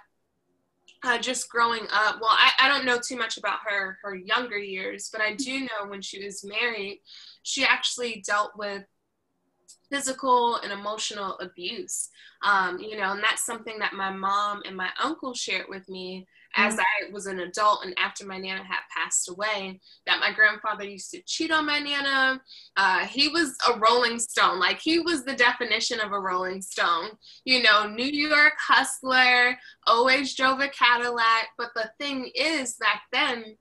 uh, 1.03 1.19
just 1.19 1.49
growing 1.49 1.83
up. 1.91 2.17
Well, 2.19 2.31
I, 2.31 2.51
I 2.59 2.67
don't 2.67 2.85
know 2.85 2.97
too 2.97 3.17
much 3.17 3.37
about 3.37 3.59
her 3.67 3.97
her 4.01 4.15
younger 4.15 4.57
years, 4.57 5.09
but 5.11 5.21
I 5.21 5.35
do 5.35 5.61
know 5.61 5.87
when 5.87 6.01
she 6.01 6.23
was 6.23 6.43
married, 6.43 7.01
she 7.43 7.63
actually 7.63 8.23
dealt 8.25 8.51
with 8.57 8.83
physical 9.89 10.55
and 10.57 10.71
emotional 10.71 11.37
abuse. 11.39 12.09
Um, 12.43 12.79
you 12.79 12.97
know, 12.97 13.11
and 13.11 13.23
that's 13.23 13.45
something 13.45 13.79
that 13.79 13.93
my 13.93 14.11
mom 14.11 14.61
and 14.65 14.75
my 14.75 14.89
uncle 15.01 15.33
shared 15.33 15.67
with 15.69 15.87
me 15.87 16.27
as 16.55 16.75
mm-hmm. 16.75 17.07
I 17.09 17.11
was 17.11 17.25
an 17.25 17.39
adult 17.39 17.85
and 17.85 17.93
after 17.97 18.25
my 18.25 18.37
nana 18.37 18.63
had 18.63 18.79
passed 18.95 19.29
away, 19.29 19.79
that 20.05 20.19
my 20.19 20.31
grandfather 20.31 20.83
used 20.83 21.11
to 21.11 21.21
cheat 21.25 21.51
on 21.51 21.65
my 21.65 21.79
nana. 21.79 22.41
Uh, 22.77 23.05
he 23.05 23.27
was 23.27 23.55
a 23.69 23.77
rolling 23.79 24.19
stone, 24.19 24.59
like 24.59 24.79
he 24.79 24.99
was 24.99 25.23
the 25.23 25.35
definition 25.35 25.99
of 25.99 26.11
a 26.11 26.19
rolling 26.19 26.61
stone. 26.61 27.09
You 27.43 27.63
know, 27.63 27.87
New 27.87 28.05
York 28.05 28.53
hustler, 28.59 29.57
always 29.87 30.35
drove 30.35 30.59
a 30.59 30.69
Cadillac. 30.69 31.49
But 31.57 31.71
the 31.75 31.91
thing 31.99 32.31
is, 32.35 32.75
back 32.75 33.03
then, 33.11 33.57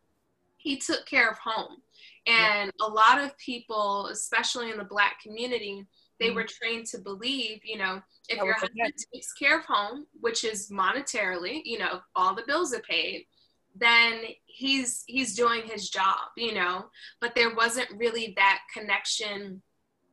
he 0.56 0.76
took 0.76 1.05
care 1.06 1.31
of 1.31 1.38
home. 1.38 1.79
And 2.27 2.72
yeah. 2.79 2.86
a 2.86 2.89
lot 2.89 3.20
of 3.20 3.36
people, 3.39 4.08
especially 4.10 4.70
in 4.70 4.79
the 4.79 4.84
Black 4.84 5.20
community, 5.20 5.86
they 6.21 6.27
mm-hmm. 6.27 6.37
were 6.37 6.47
trained 6.49 6.87
to 6.87 6.99
believe, 6.99 7.61
you 7.65 7.79
know, 7.79 8.01
if 8.29 8.37
your 8.37 8.55
husband 8.55 8.93
takes 9.13 9.33
care 9.35 9.59
of 9.59 9.65
home, 9.65 10.06
which 10.21 10.44
is 10.44 10.71
monetarily, 10.71 11.61
you 11.65 11.79
know, 11.79 12.01
all 12.15 12.35
the 12.35 12.44
bills 12.47 12.73
are 12.73 12.81
paid, 12.81 13.27
then 13.75 14.23
he's 14.47 15.03
he's 15.06 15.35
doing 15.35 15.63
his 15.65 15.91
job, 15.91 16.29
you 16.37 16.55
know. 16.55 16.87
But 17.21 17.35
there 17.35 17.55
wasn't 17.55 17.89
really 17.97 18.35
that 18.37 18.61
connection 18.73 19.63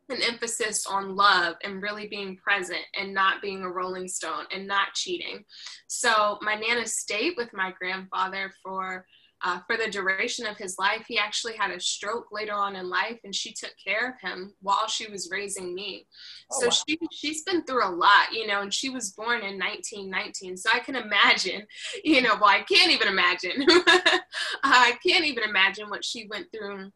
and 0.10 0.22
emphasis 0.24 0.86
on 0.86 1.16
love 1.16 1.56
and 1.64 1.82
really 1.82 2.08
being 2.08 2.36
present 2.38 2.82
and 3.00 3.14
not 3.14 3.42
being 3.42 3.64
a 3.64 3.70
rolling 3.70 4.08
stone 4.08 4.46
and 4.52 4.68
not 4.68 4.94
cheating. 4.94 5.46
So 5.88 6.38
my 6.42 6.56
nana 6.56 6.86
stayed 6.86 7.34
with 7.38 7.54
my 7.54 7.72
grandfather 7.80 8.52
for 8.62 9.06
uh, 9.44 9.60
for 9.68 9.78
the 9.78 9.90
duration 9.90 10.46
of 10.46 10.58
his 10.58 10.78
life. 10.78 11.06
He 11.08 11.18
actually 11.18 11.56
had 11.56 11.72
a 11.72 11.80
stroke 11.80 12.28
later 12.32 12.54
on 12.54 12.76
in 12.76 12.90
life, 12.90 13.20
and 13.24 13.34
she 13.34 13.54
took 13.54 13.72
care 13.84 14.10
of 14.10 14.22
him 14.22 14.54
while 14.62 14.88
she 14.88 15.10
was 15.10 15.30
raising 15.32 15.74
me. 15.74 16.08
Oh, 16.52 16.60
so 16.60 16.66
wow. 16.68 16.72
she 16.72 17.00
she's 17.12 17.44
been 17.44 17.64
through 17.64 17.88
a 17.88 17.96
lot, 17.96 18.32
you 18.32 18.48
know. 18.48 18.62
And 18.62 18.74
she 18.74 18.90
was 18.90 19.12
born 19.12 19.42
in 19.42 19.58
1919, 19.58 20.58
so 20.58 20.70
I 20.74 20.80
can 20.80 20.96
imagine, 20.96 21.66
you 22.04 22.22
know. 22.22 22.36
Well, 22.36 22.50
I 22.50 22.62
can't 22.62 22.92
even 22.92 23.08
imagine. 23.08 23.66
I 24.64 24.98
can't 25.06 25.26
even 25.26 25.44
imagine 25.44 25.90
what 25.90 26.06
she 26.06 26.28
went 26.28 26.48
through 26.52 26.92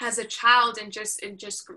as 0.00 0.18
a 0.18 0.24
child 0.24 0.78
and 0.80 0.92
just 0.92 1.22
and 1.22 1.38
just 1.38 1.68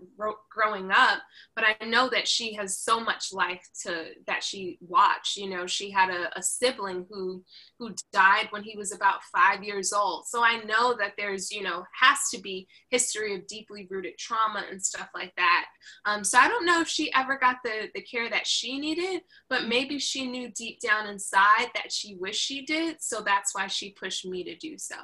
growing 0.50 0.90
up 0.92 1.20
but 1.56 1.66
i 1.66 1.86
know 1.86 2.10
that 2.10 2.28
she 2.28 2.54
has 2.54 2.78
so 2.78 3.00
much 3.00 3.34
life 3.34 3.68
to 3.82 4.08
that 4.28 4.44
she 4.44 4.78
watched 4.82 5.38
you 5.38 5.50
know 5.50 5.66
she 5.68 5.90
had 5.90 6.10
a, 6.10 6.38
a, 6.38 6.42
sibling 6.42 7.06
who 7.10 7.44
who 7.80 7.94
died 8.12 8.48
when 8.52 8.64
he 8.64 8.78
was 8.78 8.94
about 8.94 9.24
five 9.26 9.64
years 9.64 9.92
old. 9.92 10.28
So 10.28 10.44
i 10.44 10.64
know 10.64 10.96
that 10.98 11.14
there's 11.18 11.52
you 11.52 11.64
know 11.64 11.84
has 12.00 12.30
to 12.32 12.40
be 12.40 12.68
history 12.90 13.36
of 13.36 13.48
deeply 13.48 13.88
rooted 13.90 14.18
trauma 14.18 14.64
and 14.70 14.84
stuff 14.84 15.10
like 15.14 15.34
that. 15.36 15.66
Um, 16.06 16.24
so 16.24 16.38
i 16.38 16.48
don't 16.48 16.66
know 16.66 16.82
if 16.82 16.88
she 16.88 17.14
ever 17.14 17.38
got 17.38 17.58
the 17.64 17.90
the 17.96 18.02
care 18.02 18.30
that 18.30 18.48
she 18.48 18.80
needed 18.80 19.22
but 19.50 19.68
maybe 19.68 20.00
she 20.00 20.26
knew 20.26 20.52
deep 20.52 20.80
down 20.80 21.08
inside 21.08 21.68
that 21.76 21.92
she 21.92 22.16
wished 22.16 22.42
she 22.42 22.66
did 22.66 23.02
so 23.02 23.22
that's 23.22 23.56
why 23.56 23.68
she 23.68 23.92
pushed 23.92 24.26
me 24.26 24.44
to 24.44 24.56
do 24.56 24.78
so. 24.78 24.96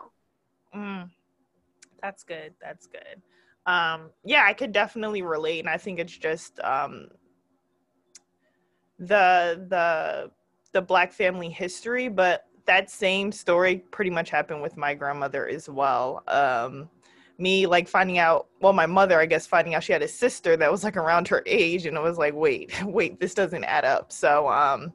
Mm 0.75 1.09
that's 2.01 2.23
good. 2.23 2.53
That's 2.61 2.87
good. 2.87 3.21
Um, 3.65 4.09
yeah, 4.23 4.43
I 4.45 4.53
could 4.53 4.71
definitely 4.71 5.21
relate, 5.21 5.59
and 5.59 5.69
I 5.69 5.77
think 5.77 5.99
it's 5.99 6.17
just 6.17 6.59
um, 6.61 7.07
the 8.97 9.65
the 9.69 10.31
the 10.71 10.81
black 10.81 11.11
family 11.11 11.49
history, 11.49 12.07
but 12.09 12.45
that 12.65 12.89
same 12.89 13.31
story 13.31 13.77
pretty 13.91 14.11
much 14.11 14.29
happened 14.29 14.61
with 14.61 14.77
my 14.77 14.93
grandmother 14.93 15.47
as 15.47 15.67
well. 15.67 16.23
Um, 16.27 16.89
me 17.39 17.65
like 17.65 17.87
finding 17.87 18.17
out, 18.19 18.47
well, 18.61 18.73
my 18.73 18.85
mother, 18.85 19.19
I 19.19 19.25
guess, 19.25 19.47
finding 19.47 19.73
out 19.73 19.83
she 19.83 19.93
had 19.93 20.03
a 20.03 20.07
sister 20.07 20.57
that 20.57 20.71
was 20.71 20.83
like 20.83 20.97
around 20.97 21.27
her 21.29 21.41
age, 21.45 21.85
and 21.85 21.97
it 21.97 22.01
was 22.01 22.17
like, 22.17 22.33
wait, 22.35 22.71
wait, 22.85 23.19
this 23.19 23.33
doesn't 23.33 23.63
add 23.63 23.85
up. 23.85 24.11
So, 24.11 24.49
um, 24.49 24.93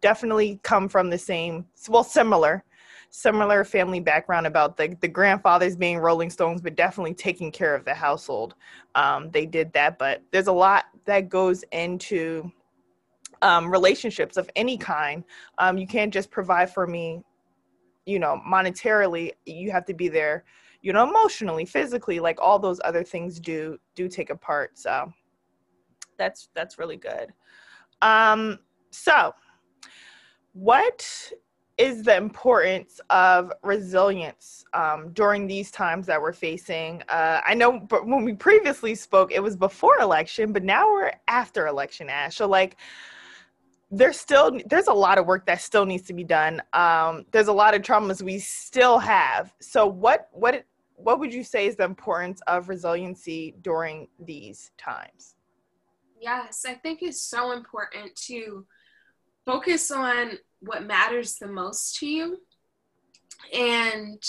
definitely 0.00 0.60
come 0.62 0.88
from 0.88 1.10
the 1.10 1.18
same, 1.18 1.66
well, 1.88 2.04
similar, 2.04 2.64
similar 3.10 3.64
family 3.64 4.00
background 4.00 4.46
about 4.46 4.76
the 4.76 4.96
the 5.00 5.08
grandfathers 5.08 5.76
being 5.76 5.98
Rolling 5.98 6.30
Stones, 6.30 6.60
but 6.60 6.76
definitely 6.76 7.14
taking 7.14 7.50
care 7.50 7.74
of 7.74 7.84
the 7.84 7.94
household. 7.94 8.54
Um, 8.94 9.30
they 9.30 9.46
did 9.46 9.72
that, 9.72 9.98
but 9.98 10.22
there's 10.30 10.46
a 10.46 10.52
lot 10.52 10.84
that 11.04 11.28
goes 11.28 11.64
into 11.72 12.50
um, 13.42 13.70
relationships 13.70 14.36
of 14.36 14.50
any 14.56 14.76
kind. 14.76 15.24
Um, 15.58 15.78
you 15.78 15.86
can't 15.86 16.12
just 16.12 16.30
provide 16.30 16.72
for 16.72 16.86
me, 16.86 17.22
you 18.06 18.18
know, 18.18 18.40
monetarily. 18.46 19.32
You 19.46 19.70
have 19.70 19.84
to 19.86 19.94
be 19.94 20.08
there, 20.08 20.44
you 20.82 20.92
know, 20.92 21.08
emotionally, 21.08 21.64
physically, 21.64 22.20
like 22.20 22.40
all 22.40 22.58
those 22.58 22.80
other 22.84 23.04
things 23.04 23.40
do 23.40 23.78
do 23.94 24.08
take 24.08 24.30
a 24.30 24.36
part. 24.36 24.78
So 24.78 25.12
that's 26.16 26.48
that's 26.54 26.78
really 26.78 26.96
good. 26.96 27.32
Um, 28.02 28.58
so 28.90 29.34
what 30.52 31.32
is 31.78 32.02
the 32.02 32.16
importance 32.16 33.00
of 33.08 33.52
resilience 33.62 34.64
um, 34.74 35.12
during 35.12 35.46
these 35.46 35.70
times 35.70 36.06
that 36.06 36.20
we're 36.20 36.32
facing? 36.32 37.02
Uh, 37.08 37.40
I 37.46 37.54
know, 37.54 37.78
but 37.78 38.06
when 38.06 38.24
we 38.24 38.34
previously 38.34 38.94
spoke, 38.96 39.32
it 39.32 39.42
was 39.42 39.56
before 39.56 39.98
election, 40.00 40.52
but 40.52 40.64
now 40.64 40.90
we're 40.90 41.12
after 41.28 41.68
election, 41.68 42.10
Ash. 42.10 42.36
So, 42.36 42.48
like, 42.48 42.76
there's 43.90 44.18
still 44.18 44.58
there's 44.66 44.88
a 44.88 44.92
lot 44.92 45.18
of 45.18 45.26
work 45.26 45.46
that 45.46 45.62
still 45.62 45.86
needs 45.86 46.02
to 46.08 46.12
be 46.12 46.24
done. 46.24 46.60
Um, 46.72 47.24
there's 47.30 47.48
a 47.48 47.52
lot 47.52 47.74
of 47.74 47.82
traumas 47.82 48.20
we 48.20 48.38
still 48.38 48.98
have. 48.98 49.54
So 49.60 49.86
what 49.86 50.28
what 50.32 50.64
what 50.96 51.20
would 51.20 51.32
you 51.32 51.44
say 51.44 51.66
is 51.66 51.76
the 51.76 51.84
importance 51.84 52.40
of 52.46 52.68
resiliency 52.68 53.54
during 53.62 54.08
these 54.18 54.72
times? 54.76 55.36
Yes, 56.20 56.66
I 56.66 56.74
think 56.74 57.02
it's 57.02 57.22
so 57.22 57.52
important 57.52 58.14
to 58.26 58.66
focus 59.46 59.90
on 59.90 60.32
what 60.60 60.84
matters 60.84 61.36
the 61.36 61.46
most 61.46 61.96
to 61.96 62.06
you. 62.06 62.38
And 63.54 64.22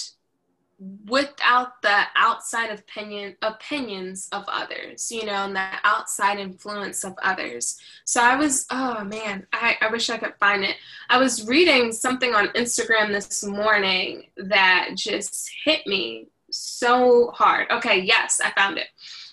without 1.08 1.82
the 1.82 2.04
outside 2.16 2.70
opinion 2.72 3.36
opinions 3.42 4.30
of 4.32 4.46
others 4.48 5.12
you 5.12 5.26
know 5.26 5.34
and 5.34 5.54
the 5.56 5.68
outside 5.84 6.40
influence 6.40 7.04
of 7.04 7.14
others. 7.22 7.78
So 8.06 8.22
i 8.22 8.36
was 8.36 8.66
oh 8.72 9.04
man 9.04 9.46
I, 9.52 9.76
I 9.82 9.90
wish 9.90 10.10
i 10.10 10.18
could 10.18 10.36
find 10.40 10.64
it. 10.64 10.78
I 11.10 11.18
was 11.18 11.48
reading 11.48 11.92
something 11.92 12.34
on 12.34 12.48
instagram 12.50 13.10
this 13.10 13.44
morning 13.44 14.28
that 14.38 14.92
just 14.96 15.52
hit 15.66 15.86
me 15.86 16.28
so 16.50 17.32
hard. 17.32 17.70
Okay 17.72 18.00
yes 18.00 18.40
i 18.44 18.52
found 18.52 18.78
it. 18.78 18.88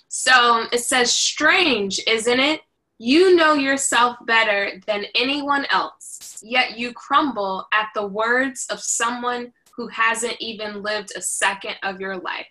So 0.09 0.65
it 0.73 0.81
says 0.81 1.12
strange 1.12 2.00
isn't 2.09 2.41
it? 2.41 2.62
You 2.99 3.37
know 3.37 3.55
yourself 3.55 4.17
better 4.26 4.81
than 4.87 5.05
anyone 5.15 5.67
else 5.71 6.25
yet 6.43 6.78
you 6.78 6.93
crumble 6.93 7.66
at 7.73 7.88
the 7.95 8.07
words 8.07 8.66
of 8.71 8.81
someone 8.81 9.52
who 9.76 9.88
hasn't 9.88 10.37
even 10.40 10.83
lived 10.83 11.12
a 11.14 11.21
second 11.21 11.76
of 11.83 12.00
your 12.00 12.16
life. 12.16 12.47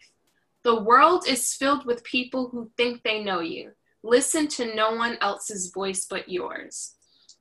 The 0.63 0.81
world 0.81 1.25
is 1.27 1.53
filled 1.53 1.85
with 1.85 2.03
people 2.03 2.49
who 2.49 2.71
think 2.77 3.03
they 3.03 3.23
know 3.23 3.39
you. 3.39 3.71
Listen 4.03 4.47
to 4.49 4.75
no 4.75 4.95
one 4.95 5.17
else's 5.21 5.71
voice 5.71 6.05
but 6.09 6.29
yours. 6.29 6.95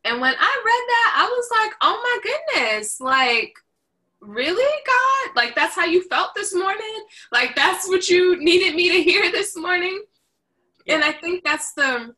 And 0.04 0.20
when 0.20 0.34
I 0.34 0.62
read 0.64 0.84
that, 0.88 1.14
I 1.16 1.26
was 1.26 1.48
like, 1.50 1.72
oh 1.80 2.00
my 2.02 2.62
goodness, 2.62 3.00
like, 3.00 3.54
really, 4.20 4.82
God? 4.86 5.36
Like, 5.36 5.54
that's 5.54 5.74
how 5.74 5.84
you 5.86 6.06
felt 6.08 6.34
this 6.34 6.54
morning? 6.54 7.04
Like, 7.32 7.54
that's 7.56 7.88
what 7.88 8.08
you 8.08 8.42
needed 8.42 8.74
me 8.74 8.90
to 8.90 9.02
hear 9.02 9.30
this 9.32 9.56
morning? 9.56 10.02
Yeah. 10.86 10.96
And 10.96 11.04
I 11.04 11.12
think 11.12 11.44
that's 11.44 11.72
the 11.72 12.14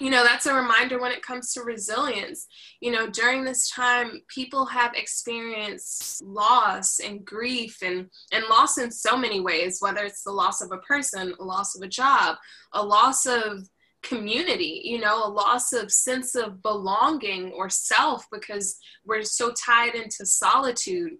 you 0.00 0.10
know 0.10 0.24
that's 0.24 0.46
a 0.46 0.54
reminder 0.54 1.00
when 1.00 1.12
it 1.12 1.22
comes 1.22 1.52
to 1.52 1.62
resilience. 1.62 2.46
You 2.80 2.92
know 2.92 3.08
during 3.08 3.44
this 3.44 3.70
time 3.70 4.22
people 4.28 4.66
have 4.66 4.94
experienced 4.94 6.22
loss 6.22 7.00
and 7.00 7.24
grief 7.24 7.78
and 7.82 8.08
and 8.32 8.44
loss 8.50 8.78
in 8.78 8.90
so 8.90 9.16
many 9.16 9.40
ways 9.40 9.78
whether 9.80 10.04
it's 10.04 10.24
the 10.24 10.32
loss 10.32 10.60
of 10.60 10.70
a 10.72 10.78
person 10.78 11.34
a 11.38 11.44
loss 11.44 11.76
of 11.76 11.82
a 11.82 11.88
job 11.88 12.36
a 12.72 12.84
loss 12.84 13.26
of 13.26 13.68
community 14.02 14.82
you 14.84 15.00
know 15.00 15.26
a 15.26 15.28
loss 15.28 15.72
of 15.72 15.90
sense 15.90 16.34
of 16.34 16.62
belonging 16.62 17.52
or 17.52 17.70
self 17.70 18.26
because 18.30 18.78
we're 19.04 19.22
so 19.22 19.52
tied 19.52 19.94
into 19.94 20.26
solitude. 20.26 21.12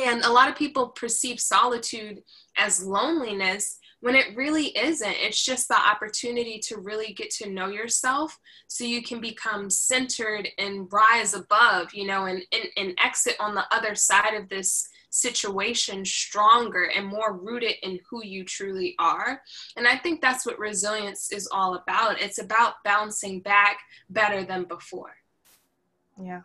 And 0.00 0.22
a 0.22 0.30
lot 0.30 0.48
of 0.48 0.56
people 0.56 0.88
perceive 0.88 1.40
solitude 1.40 2.22
as 2.56 2.82
loneliness 2.82 3.79
when 4.00 4.14
it 4.14 4.36
really 4.36 4.76
isn't. 4.78 5.16
It's 5.20 5.44
just 5.44 5.68
the 5.68 5.78
opportunity 5.78 6.58
to 6.64 6.78
really 6.78 7.12
get 7.12 7.30
to 7.32 7.50
know 7.50 7.68
yourself 7.68 8.38
so 8.66 8.84
you 8.84 9.02
can 9.02 9.20
become 9.20 9.70
centered 9.70 10.48
and 10.58 10.88
rise 10.90 11.34
above, 11.34 11.92
you 11.94 12.06
know, 12.06 12.24
and, 12.24 12.42
and, 12.52 12.64
and 12.76 12.98
exit 13.02 13.36
on 13.38 13.54
the 13.54 13.64
other 13.70 13.94
side 13.94 14.34
of 14.34 14.48
this 14.48 14.88
situation 15.10 16.04
stronger 16.04 16.84
and 16.94 17.06
more 17.06 17.36
rooted 17.36 17.74
in 17.82 17.98
who 18.08 18.24
you 18.24 18.44
truly 18.44 18.94
are. 18.98 19.42
And 19.76 19.86
I 19.86 19.96
think 19.96 20.20
that's 20.20 20.46
what 20.46 20.58
resilience 20.58 21.32
is 21.32 21.48
all 21.52 21.74
about. 21.74 22.20
It's 22.20 22.40
about 22.40 22.74
bouncing 22.84 23.40
back 23.40 23.80
better 24.08 24.44
than 24.44 24.64
before. 24.64 25.14
Yeah. 26.22 26.42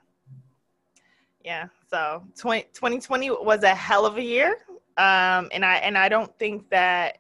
Yeah. 1.44 1.68
So 1.92 2.24
20, 2.38 2.64
2020 2.74 3.30
was 3.30 3.64
a 3.64 3.76
hell 3.76 4.06
of 4.06 4.18
a 4.18 4.24
year. 4.24 4.58
Um, 4.98 5.50
and 5.52 5.66
I 5.66 5.76
and 5.84 5.98
I 5.98 6.08
don't 6.08 6.34
think 6.40 6.70
that 6.70 7.18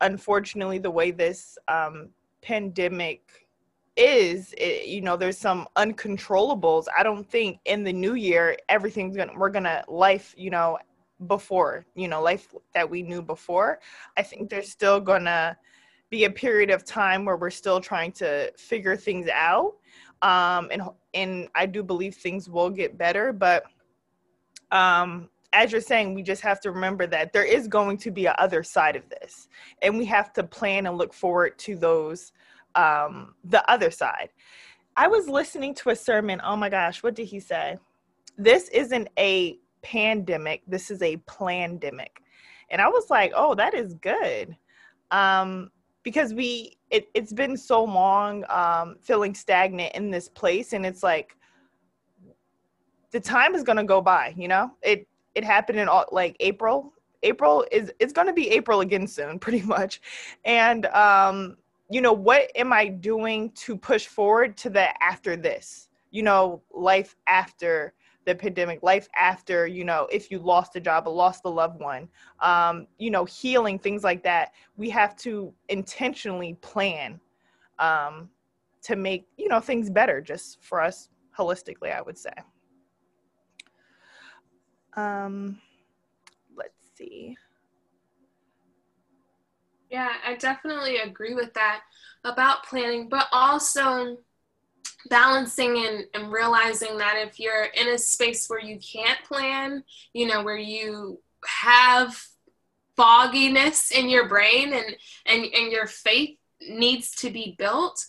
unfortunately 0.00 0.78
the 0.78 0.90
way 0.90 1.10
this 1.10 1.58
um, 1.68 2.08
pandemic 2.42 3.48
is 3.96 4.54
it, 4.58 4.86
you 4.86 5.00
know 5.00 5.16
there's 5.16 5.38
some 5.38 5.66
uncontrollables. 5.76 6.84
I 6.96 7.02
don't 7.02 7.28
think 7.28 7.60
in 7.64 7.82
the 7.82 7.92
new 7.92 8.14
year 8.14 8.56
everything's 8.68 9.16
gonna 9.16 9.32
we're 9.36 9.50
gonna 9.50 9.84
life 9.88 10.34
you 10.36 10.50
know 10.50 10.78
before 11.26 11.86
you 11.94 12.08
know 12.08 12.20
life 12.22 12.54
that 12.74 12.88
we 12.88 13.02
knew 13.02 13.22
before. 13.22 13.80
I 14.16 14.22
think 14.22 14.50
there's 14.50 14.70
still 14.70 15.00
gonna 15.00 15.56
be 16.10 16.24
a 16.24 16.30
period 16.30 16.70
of 16.70 16.84
time 16.84 17.24
where 17.24 17.36
we're 17.36 17.50
still 17.50 17.80
trying 17.80 18.12
to 18.12 18.52
figure 18.56 18.96
things 18.96 19.28
out. 19.32 19.74
Um 20.22 20.68
and 20.70 20.82
and 21.16 21.48
i 21.54 21.66
do 21.66 21.82
believe 21.82 22.14
things 22.14 22.48
will 22.48 22.70
get 22.70 22.96
better 22.96 23.32
but 23.32 23.64
um 24.70 25.28
as 25.56 25.72
you're 25.72 25.80
saying, 25.80 26.12
we 26.12 26.22
just 26.22 26.42
have 26.42 26.60
to 26.60 26.70
remember 26.70 27.06
that 27.06 27.32
there 27.32 27.42
is 27.42 27.66
going 27.66 27.96
to 27.96 28.10
be 28.10 28.26
a 28.26 28.32
other 28.32 28.62
side 28.62 28.94
of 28.94 29.08
this, 29.08 29.48
and 29.80 29.96
we 29.96 30.04
have 30.04 30.30
to 30.34 30.44
plan 30.44 30.86
and 30.86 30.98
look 30.98 31.14
forward 31.14 31.58
to 31.60 31.74
those, 31.74 32.32
um, 32.74 33.34
the 33.42 33.68
other 33.70 33.90
side. 33.90 34.28
I 34.98 35.08
was 35.08 35.28
listening 35.28 35.74
to 35.76 35.90
a 35.90 35.96
sermon. 35.96 36.42
Oh 36.44 36.56
my 36.56 36.68
gosh, 36.68 37.02
what 37.02 37.14
did 37.14 37.24
he 37.24 37.40
say? 37.40 37.78
This 38.36 38.68
isn't 38.68 39.08
a 39.18 39.58
pandemic. 39.80 40.60
This 40.68 40.90
is 40.90 41.00
a 41.00 41.16
plandemic, 41.26 42.20
and 42.68 42.82
I 42.82 42.88
was 42.88 43.08
like, 43.08 43.32
oh, 43.34 43.54
that 43.54 43.72
is 43.72 43.94
good, 43.94 44.54
um, 45.10 45.70
because 46.02 46.34
we 46.34 46.76
it, 46.90 47.08
it's 47.14 47.32
been 47.32 47.56
so 47.56 47.82
long 47.82 48.44
um, 48.50 48.96
feeling 49.00 49.34
stagnant 49.34 49.94
in 49.94 50.10
this 50.10 50.28
place, 50.28 50.74
and 50.74 50.84
it's 50.84 51.02
like 51.02 51.34
the 53.10 53.20
time 53.20 53.54
is 53.54 53.62
going 53.62 53.78
to 53.78 53.84
go 53.84 54.02
by. 54.02 54.34
You 54.36 54.48
know, 54.48 54.72
it 54.82 55.08
it 55.36 55.44
happened 55.44 55.78
in 55.78 55.88
all, 55.88 56.06
like 56.10 56.36
April. 56.40 56.92
April 57.22 57.64
is 57.70 57.92
it's 58.00 58.12
going 58.12 58.26
to 58.26 58.32
be 58.32 58.48
April 58.50 58.80
again 58.80 59.06
soon, 59.06 59.38
pretty 59.44 59.62
much. 59.62 60.00
And 60.44 60.86
um, 60.86 61.56
you 61.90 62.00
know, 62.00 62.12
what 62.12 62.50
am 62.56 62.72
I 62.72 62.88
doing 62.88 63.52
to 63.52 63.76
push 63.76 64.06
forward 64.06 64.56
to 64.58 64.70
the 64.70 64.88
after 65.02 65.36
this? 65.36 65.88
You 66.10 66.22
know, 66.22 66.62
life 66.72 67.14
after 67.28 67.92
the 68.24 68.34
pandemic, 68.34 68.82
life 68.82 69.08
after, 69.14 69.66
you 69.68 69.84
know, 69.84 70.08
if 70.10 70.30
you 70.30 70.38
lost 70.40 70.74
a 70.74 70.80
job 70.80 71.06
or 71.06 71.14
lost 71.14 71.42
a 71.44 71.48
loved 71.48 71.80
one, 71.80 72.08
um, 72.40 72.88
you 72.98 73.10
know, 73.10 73.24
healing, 73.24 73.78
things 73.78 74.02
like 74.02 74.24
that. 74.24 74.52
We 74.76 74.90
have 74.90 75.14
to 75.18 75.52
intentionally 75.68 76.54
plan 76.54 77.20
um, 77.78 78.28
to 78.82 78.96
make, 78.96 79.28
you 79.36 79.48
know, 79.48 79.60
things 79.60 79.90
better 79.90 80.20
just 80.20 80.62
for 80.62 80.80
us 80.80 81.08
holistically, 81.38 81.94
I 81.94 82.02
would 82.02 82.18
say. 82.18 82.32
Um, 84.96 85.60
let's 86.56 86.74
see. 86.96 87.36
Yeah, 89.90 90.10
I 90.26 90.34
definitely 90.34 90.96
agree 90.98 91.34
with 91.34 91.54
that 91.54 91.82
about 92.24 92.66
planning, 92.66 93.08
but 93.08 93.26
also 93.30 94.18
balancing 95.08 95.86
and, 95.86 96.04
and 96.14 96.32
realizing 96.32 96.98
that 96.98 97.16
if 97.18 97.38
you're 97.38 97.64
in 97.64 97.88
a 97.88 97.98
space 97.98 98.48
where 98.48 98.60
you 98.60 98.78
can't 98.80 99.22
plan, 99.24 99.84
you 100.12 100.26
know, 100.26 100.42
where 100.42 100.56
you 100.56 101.20
have 101.46 102.20
fogginess 102.96 103.92
in 103.92 104.08
your 104.08 104.28
brain 104.28 104.72
and, 104.72 104.96
and, 105.26 105.44
and 105.44 105.70
your 105.70 105.86
faith 105.86 106.36
needs 106.68 107.10
to 107.16 107.30
be 107.30 107.54
built, 107.58 108.04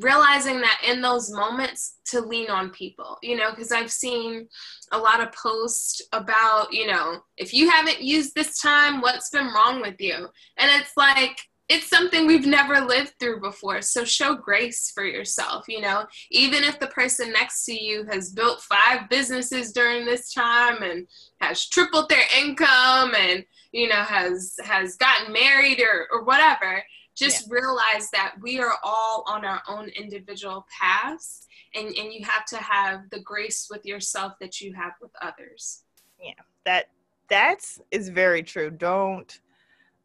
realizing 0.00 0.60
that 0.60 0.80
in 0.86 1.02
those 1.02 1.30
moments 1.30 1.98
to 2.06 2.20
lean 2.20 2.50
on 2.50 2.70
people, 2.70 3.18
you 3.22 3.36
know, 3.36 3.50
because 3.50 3.72
I've 3.72 3.90
seen 3.90 4.48
a 4.90 4.98
lot 4.98 5.20
of 5.20 5.32
posts 5.32 6.00
about, 6.12 6.72
you 6.72 6.86
know, 6.86 7.20
if 7.36 7.52
you 7.52 7.70
haven't 7.70 8.00
used 8.00 8.34
this 8.34 8.60
time, 8.60 9.00
what's 9.00 9.30
been 9.30 9.52
wrong 9.52 9.80
with 9.80 10.00
you? 10.00 10.28
And 10.56 10.70
it's 10.80 10.92
like, 10.96 11.38
it's 11.68 11.88
something 11.88 12.26
we've 12.26 12.46
never 12.46 12.80
lived 12.80 13.14
through 13.18 13.40
before. 13.40 13.80
So 13.80 14.04
show 14.04 14.34
grace 14.34 14.90
for 14.94 15.04
yourself, 15.04 15.64
you 15.68 15.80
know, 15.80 16.04
even 16.30 16.64
if 16.64 16.78
the 16.78 16.88
person 16.88 17.32
next 17.32 17.64
to 17.64 17.72
you 17.72 18.04
has 18.10 18.30
built 18.30 18.60
five 18.62 19.08
businesses 19.08 19.72
during 19.72 20.04
this 20.04 20.32
time 20.34 20.82
and 20.82 21.06
has 21.40 21.66
tripled 21.68 22.08
their 22.08 22.24
income 22.36 23.14
and, 23.14 23.44
you 23.72 23.88
know, 23.88 24.02
has 24.02 24.54
has 24.62 24.96
gotten 24.96 25.32
married 25.32 25.80
or, 25.80 26.08
or 26.12 26.24
whatever, 26.24 26.82
just 27.14 27.46
yeah. 27.46 27.54
realize 27.60 28.10
that 28.10 28.34
we 28.40 28.58
are 28.58 28.76
all 28.82 29.24
on 29.26 29.44
our 29.44 29.62
own 29.68 29.88
individual 29.90 30.66
paths 30.80 31.46
and, 31.74 31.86
and 31.88 32.12
you 32.12 32.24
have 32.24 32.44
to 32.46 32.56
have 32.56 33.08
the 33.10 33.20
grace 33.20 33.68
with 33.70 33.84
yourself 33.84 34.34
that 34.40 34.60
you 34.60 34.72
have 34.74 34.92
with 35.00 35.12
others. 35.20 35.84
Yeah, 36.20 36.32
that 36.64 36.90
that's 37.28 37.80
is 37.90 38.08
very 38.08 38.42
true. 38.42 38.70
Don't 38.70 39.40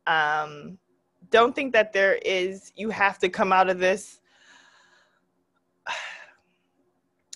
um 0.07 0.77
don't 1.29 1.53
think 1.53 1.73
that 1.73 1.93
there 1.93 2.15
is 2.25 2.71
you 2.75 2.89
have 2.89 3.19
to 3.19 3.29
come 3.29 3.51
out 3.51 3.69
of 3.69 3.79
this 3.79 4.21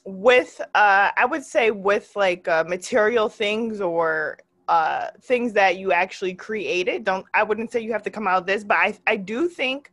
with 0.05 0.59
uh 0.73 1.11
i 1.15 1.25
would 1.25 1.43
say 1.43 1.69
with 1.69 2.11
like 2.15 2.47
uh, 2.47 2.63
material 2.67 3.29
things 3.29 3.81
or 3.81 4.37
uh 4.71 5.09
things 5.21 5.51
that 5.51 5.77
you 5.77 5.91
actually 5.91 6.33
created. 6.33 7.03
Don't 7.03 7.25
i 7.33 7.43
wouldn't 7.43 7.71
say 7.71 7.81
you 7.81 7.91
have 7.91 8.03
to 8.03 8.09
come 8.09 8.25
out 8.25 8.37
of 8.37 8.45
this 8.45 8.63
but 8.63 8.77
i 8.77 8.97
i 9.05 9.17
do 9.17 9.49
think 9.49 9.91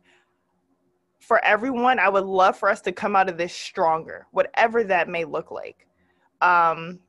for 1.19 1.43
everyone 1.43 1.99
i 1.99 2.07
would 2.07 2.23
love 2.23 2.57
for 2.57 2.69
us 2.69 2.79
to 2.81 2.91
come 2.93 3.13
out 3.15 3.27
of 3.29 3.37
this 3.37 3.53
stronger 3.53 4.25
whatever 4.31 4.83
that 4.85 5.09
may 5.09 5.25
look 5.25 5.51
like. 5.51 5.85
Um 6.41 6.99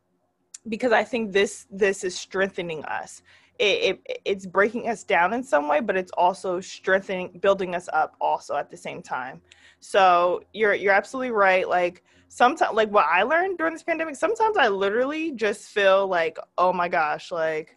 because 0.68 0.92
i 0.92 1.04
think 1.04 1.32
this 1.32 1.66
this 1.70 2.02
is 2.02 2.18
strengthening 2.18 2.84
us 2.84 3.22
it, 3.60 4.00
it, 4.06 4.20
it's 4.24 4.46
breaking 4.46 4.88
us 4.88 5.04
down 5.04 5.34
in 5.34 5.42
some 5.42 5.68
way, 5.68 5.80
but 5.80 5.94
it's 5.94 6.12
also 6.16 6.60
strengthening, 6.60 7.38
building 7.42 7.74
us 7.74 7.88
up 7.92 8.16
also 8.20 8.56
at 8.56 8.70
the 8.70 8.76
same 8.76 9.02
time. 9.02 9.42
So 9.80 10.42
you're 10.54 10.74
you're 10.74 10.94
absolutely 10.94 11.32
right. 11.32 11.68
Like 11.68 12.02
sometimes, 12.28 12.74
like 12.74 12.90
what 12.90 13.06
I 13.06 13.22
learned 13.22 13.58
during 13.58 13.74
this 13.74 13.82
pandemic, 13.82 14.16
sometimes 14.16 14.56
I 14.56 14.68
literally 14.68 15.32
just 15.32 15.68
feel 15.68 16.06
like, 16.06 16.38
oh 16.56 16.72
my 16.72 16.88
gosh, 16.88 17.30
like 17.30 17.76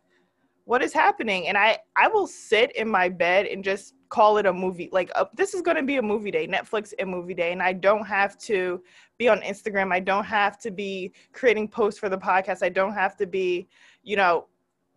what 0.66 0.82
is 0.82 0.94
happening? 0.94 1.48
And 1.48 1.58
I 1.58 1.80
I 1.98 2.08
will 2.08 2.28
sit 2.28 2.74
in 2.78 2.88
my 2.88 3.10
bed 3.10 3.46
and 3.48 3.62
just 3.62 3.94
call 4.08 4.38
it 4.38 4.46
a 4.46 4.54
movie. 4.54 4.88
Like 4.94 5.12
uh, 5.16 5.26
this 5.34 5.54
is 5.54 5.62
going 5.62 5.76
to 5.76 5.84
be 5.84 5.98
a 5.98 6.02
movie 6.02 6.32
day, 6.32 6.48
Netflix 6.48 6.94
and 6.98 7.10
movie 7.10 7.34
day, 7.34 7.52
and 7.52 7.62
I 7.62 7.74
don't 7.74 8.06
have 8.06 8.38
to 8.40 8.82
be 9.18 9.28
on 9.28 9.42
Instagram. 9.42 9.92
I 9.92 10.00
don't 10.00 10.24
have 10.24 10.58
to 10.60 10.72
be 10.72 11.12
creating 11.34 11.68
posts 11.68 12.00
for 12.00 12.08
the 12.08 12.18
podcast. 12.18 12.64
I 12.64 12.70
don't 12.70 12.94
have 12.94 13.18
to 13.18 13.28
be, 13.28 13.68
you 14.02 14.16
know, 14.16 14.48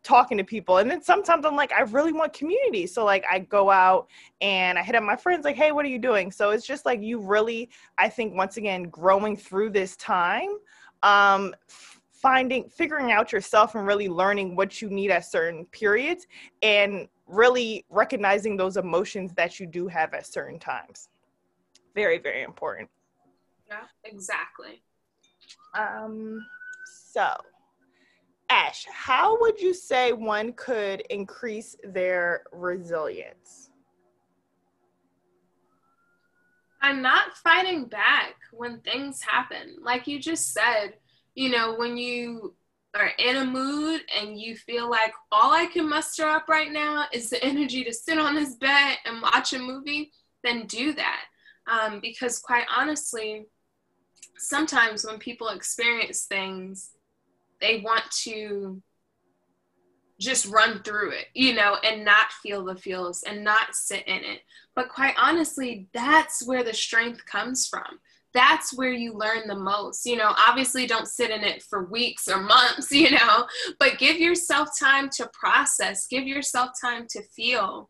talking 0.07 0.39
to 0.39 0.45
people. 0.45 0.79
And 0.79 0.89
then 0.89 1.03
sometimes 1.03 1.45
I'm 1.45 1.57
like, 1.57 1.73
I 1.73 1.83
really 1.83 2.13
want 2.13 2.33
community. 2.33 2.87
So 2.87 3.05
like 3.05 3.25
I 3.29 3.41
go 3.41 3.71
out 3.71 4.09
and 4.41 4.79
I 4.79 4.83
hit 4.83 4.95
up 4.95 5.03
my 5.03 5.17
friends 5.17 5.45
like, 5.45 5.57
hey, 5.57 5.73
what 5.73 5.85
are 5.85 5.89
you 5.89 5.99
doing? 5.99 6.31
So 6.31 6.51
it's 6.51 6.65
just 6.65 6.87
like 6.87 7.03
you 7.03 7.19
really, 7.19 7.71
I 7.99 8.09
think 8.09 8.35
once 8.35 8.57
again, 8.57 8.85
growing 8.85 9.37
through 9.37 9.71
this 9.71 9.97
time, 9.97 10.59
um, 11.03 11.55
finding 11.69 12.69
figuring 12.71 13.13
out 13.13 13.33
yourself 13.33 13.75
and 13.75 13.87
really 13.87 14.09
learning 14.09 14.57
what 14.57 14.81
you 14.81 14.89
need 14.89 15.11
at 15.11 15.25
certain 15.25 15.67
periods 15.67 16.27
and 16.63 17.09
really 17.27 17.85
recognizing 17.91 18.57
those 18.57 18.77
emotions 18.77 19.33
that 19.35 19.61
you 19.61 19.67
do 19.67 19.87
have 19.87 20.15
at 20.15 20.27
certain 20.27 20.59
times. 20.59 21.09
Very, 21.95 22.19
very 22.19 22.43
important. 22.43 22.89
Yeah, 23.69 23.83
exactly. 24.05 24.83
Um 25.77 26.47
so 26.87 27.29
Ash, 28.49 28.87
how 28.91 29.41
would 29.41 29.61
you 29.61 29.75
say 29.75 30.13
one 30.13 30.53
could 30.53 31.01
increase 31.11 31.77
their 31.83 32.45
resilience? 32.53 33.71
I'm 36.81 37.03
not 37.03 37.37
fighting 37.39 37.87
back 37.87 38.35
when 38.53 38.81
things 38.81 39.21
happen. 39.21 39.77
Like 39.83 40.07
you 40.07 40.21
just 40.21 40.53
said, 40.53 40.95
you 41.35 41.51
know, 41.51 41.75
when 41.75 41.97
you 41.97 42.55
are 42.95 43.11
in 43.19 43.37
a 43.37 43.45
mood 43.45 44.03
and 44.17 44.41
you 44.41 44.57
feel 44.57 44.89
like 44.89 45.13
all 45.33 45.53
I 45.53 45.67
can 45.67 45.89
muster 45.89 46.25
up 46.25 46.49
right 46.49 46.71
now 46.71 47.07
is 47.13 47.31
the 47.31 47.43
energy 47.45 47.83
to 47.85 47.93
sit 47.93 48.19
on 48.19 48.37
this 48.37 48.55
bed 48.55 48.99
and 49.05 49.21
watch 49.21 49.53
a 49.53 49.59
movie, 49.59 50.13
then 50.45 50.67
do 50.67 50.93
that. 50.93 51.25
Um, 51.67 51.99
because 52.01 52.39
quite 52.39 52.67
honestly, 52.75 53.47
sometimes 54.39 55.05
when 55.05 55.19
people 55.19 55.49
experience 55.49 56.27
things, 56.27 56.93
they 57.61 57.81
want 57.81 58.05
to 58.25 58.83
just 60.19 60.47
run 60.47 60.83
through 60.83 61.11
it, 61.11 61.27
you 61.35 61.55
know, 61.55 61.77
and 61.85 62.05
not 62.05 62.33
feel 62.43 62.65
the 62.65 62.77
feels 62.77 63.23
and 63.23 63.45
not 63.45 63.75
sit 63.75 64.07
in 64.07 64.25
it. 64.25 64.41
But 64.75 64.89
quite 64.89 65.15
honestly, 65.19 65.89
that's 65.93 66.47
where 66.47 66.65
the 66.65 66.73
strength 66.73 67.25
comes 67.27 67.67
from. 67.67 68.01
That's 68.33 68.77
where 68.77 68.93
you 68.93 69.15
learn 69.15 69.47
the 69.47 69.57
most. 69.57 70.07
You 70.07 70.17
know, 70.17 70.35
obviously 70.47 70.87
don't 70.87 71.09
sit 71.09 71.31
in 71.31 71.43
it 71.43 71.63
for 71.63 71.85
weeks 71.85 72.29
or 72.29 72.41
months, 72.41 72.91
you 72.93 73.11
know, 73.11 73.47
but 73.79 73.99
give 73.99 74.19
yourself 74.19 74.71
time 74.79 75.09
to 75.17 75.31
process, 75.33 76.07
give 76.07 76.27
yourself 76.27 76.71
time 76.81 77.07
to 77.11 77.23
feel 77.23 77.89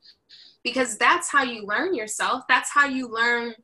because 0.67 0.99
that's 0.99 1.31
how 1.31 1.45
you 1.45 1.65
learn 1.65 1.95
yourself. 1.95 2.43
That's 2.49 2.71
how 2.71 2.87
you 2.87 3.09
learn 3.09 3.55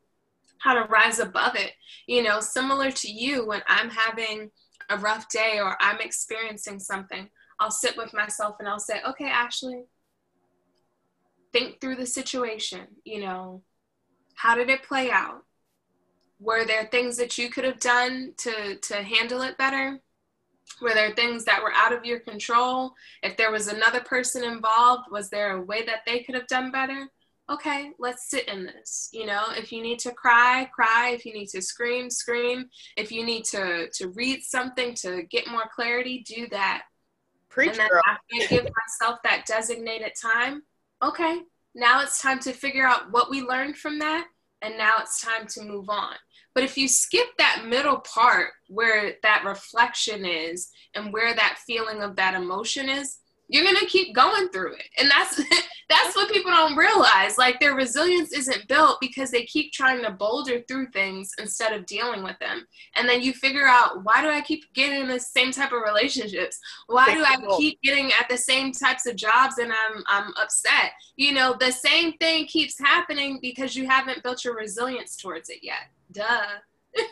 how 0.59 0.75
to 0.75 0.89
rise 0.89 1.19
above 1.19 1.57
it. 1.57 1.73
You 2.07 2.23
know, 2.23 2.39
similar 2.39 2.93
to 2.93 3.11
you 3.11 3.45
when 3.45 3.63
I'm 3.67 3.91
having 3.91 4.51
a 4.89 4.99
rough 4.99 5.29
day 5.29 5.59
or 5.61 5.77
I'm 5.81 6.01
experiencing 6.01 6.79
something, 6.79 7.29
I'll 7.61 7.71
sit 7.71 7.97
with 7.97 8.13
myself 8.13 8.57
and 8.59 8.69
I'll 8.69 8.79
say, 8.79 9.01
okay, 9.07 9.29
Ashley, 9.29 9.85
think 11.53 11.81
through 11.81 11.97
the 11.97 12.07
situation. 12.07 12.87
You 13.05 13.21
know, 13.21 13.63
how 14.35 14.55
did 14.55 14.71
it 14.71 14.83
play 14.83 15.11
out? 15.11 15.45
Were 16.41 16.65
there 16.65 16.87
things 16.87 17.17
that 17.19 17.39
you 17.39 17.51
could 17.51 17.65
have 17.65 17.79
done 17.79 18.35
to, 18.39 18.77
to 18.77 18.95
handle 19.03 19.43
it 19.43 19.59
better? 19.59 20.01
Were 20.81 20.95
there 20.95 21.15
things 21.15 21.45
that 21.45 21.63
were 21.63 21.73
out 21.73 21.93
of 21.93 22.05
your 22.05 22.21
control? 22.21 22.95
If 23.23 23.37
there 23.37 23.53
was 23.53 23.69
another 23.69 24.01
person 24.01 24.43
involved, 24.43 25.11
was 25.11 25.31
there 25.31 25.57
a 25.57 25.63
way 25.63 25.85
that 25.85 26.01
they 26.07 26.21
could 26.21 26.35
have 26.35 26.49
done 26.49 26.73
better? 26.73 27.09
Okay, 27.51 27.91
let's 27.99 28.31
sit 28.31 28.49
in 28.49 28.65
this. 28.65 29.09
You 29.13 29.27
know, 29.27 29.47
if 29.57 29.73
you 29.73 29.83
need 29.83 29.99
to 30.01 30.13
cry, 30.13 30.69
cry. 30.75 31.11
If 31.11 31.25
you 31.25 31.33
need 31.33 31.49
to 31.49 31.63
scream, 31.63 32.11
scream. 32.11 32.67
If 32.97 33.13
you 33.13 33.25
need 33.25 33.45
to 33.47 33.89
to 33.95 34.09
read 34.09 34.43
something 34.43 34.95
to 34.97 35.23
get 35.25 35.49
more 35.49 35.69
clarity, 35.75 36.25
do 36.27 36.47
that. 36.51 36.83
Preach, 37.49 37.71
and 37.71 37.81
then 37.81 37.89
girl. 37.89 38.03
after 38.09 38.23
I 38.35 38.47
give 38.47 38.65
myself 38.65 39.19
that 39.25 39.45
designated 39.47 40.13
time, 40.21 40.63
okay, 41.03 41.41
now 41.75 42.01
it's 42.01 42.21
time 42.21 42.39
to 42.41 42.53
figure 42.53 42.87
out 42.87 43.13
what 43.13 43.31
we 43.31 43.43
learned 43.43 43.77
from 43.77 43.99
that, 43.99 44.27
and 44.63 44.79
now 44.79 44.95
it's 45.01 45.21
time 45.21 45.47
to 45.49 45.63
move 45.63 45.91
on. 45.91 46.15
But 46.55 46.65
if 46.65 46.77
you 46.77 46.89
skip 46.89 47.29
that 47.39 47.65
middle 47.67 47.99
part 48.01 48.51
where 48.69 49.15
that 49.23 49.45
reflection 49.45 50.25
is 50.25 50.71
and 50.95 51.13
where 51.13 51.35
that 51.35 51.59
feeling 51.67 52.03
of 52.03 52.17
that 52.17 52.35
emotion 52.35 52.89
is, 52.89 53.19
you're 53.53 53.65
gonna 53.65 53.87
keep 53.87 54.15
going 54.15 54.49
through 54.49 54.75
it. 54.75 54.89
And 54.97 55.11
that's 55.11 55.37
that's 55.89 56.17
what 56.17 56.31
people 56.31 56.51
don't 56.51 56.75
realize 56.75 57.37
like 57.37 57.61
their 57.61 57.75
resilience 57.75 58.33
isn't 58.33 58.67
built 58.67 58.97
because 58.99 59.31
they 59.31 59.45
keep 59.45 59.73
trying 59.73 60.03
to 60.03 60.11
boulder 60.11 60.63
through 60.67 60.87
things 60.91 61.31
instead 61.39 61.75
of 61.75 61.85
dealing 61.85 62.23
with 62.23 62.39
them. 62.39 62.67
And 62.97 63.07
then 63.07 63.21
you 63.21 63.35
figure 63.35 63.67
out 63.67 64.03
why 64.05 64.23
do 64.23 64.29
i 64.29 64.41
keep 64.41 64.65
getting 64.73 65.03
in 65.03 65.09
the 65.09 65.21
same 65.21 65.53
type 65.53 65.73
of 65.73 65.83
relationships? 65.83 66.59
Why 66.87 67.15
do 67.15 67.23
i 67.23 67.37
keep 67.59 67.81
getting 67.83 68.11
at 68.19 68.29
the 68.31 68.39
same 68.39 68.73
types 68.73 69.07
of 69.07 69.17
jobs 69.17 69.59
and 69.59 69.71
i'm 69.71 70.03
i'm 70.09 70.33
upset? 70.41 70.93
You 71.17 71.33
know 71.33 71.55
the 71.61 71.71
same 71.71 72.15
thing 72.15 72.47
keeps 72.47 72.79
happening 72.79 73.39
because 73.43 73.77
you 73.77 73.87
haven't 73.87 74.23
built 74.23 74.45
your 74.45 74.57
resilience 74.57 75.17
towards 75.17 75.51
it 75.51 75.59
yet. 75.63 75.91
Duh. 76.11 76.47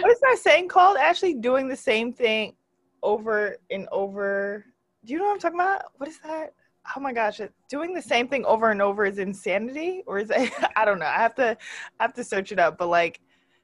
What 0.00 0.10
is 0.10 0.20
that 0.20 0.38
saying 0.40 0.68
called? 0.68 0.96
Actually 0.96 1.34
doing 1.34 1.68
the 1.68 1.76
same 1.76 2.12
thing 2.12 2.56
over 3.02 3.56
and 3.70 3.88
over 3.92 4.66
do 5.04 5.12
you 5.12 5.18
know 5.18 5.26
what 5.26 5.32
I'm 5.34 5.38
talking 5.40 5.60
about? 5.60 5.84
What 5.96 6.08
is 6.08 6.18
that? 6.20 6.54
Oh 6.96 7.00
my 7.00 7.12
gosh, 7.12 7.40
doing 7.68 7.94
the 7.94 8.02
same 8.02 8.28
thing 8.28 8.44
over 8.44 8.70
and 8.70 8.82
over 8.82 9.04
is 9.04 9.18
insanity, 9.18 10.02
or 10.06 10.18
is 10.18 10.30
it? 10.30 10.52
I 10.76 10.84
don't 10.84 10.98
know. 10.98 11.06
I 11.06 11.18
have 11.18 11.34
to, 11.36 11.56
I 12.00 12.02
have 12.02 12.14
to 12.14 12.24
search 12.24 12.52
it 12.52 12.58
up. 12.58 12.78
But 12.78 12.88
like, 12.88 13.20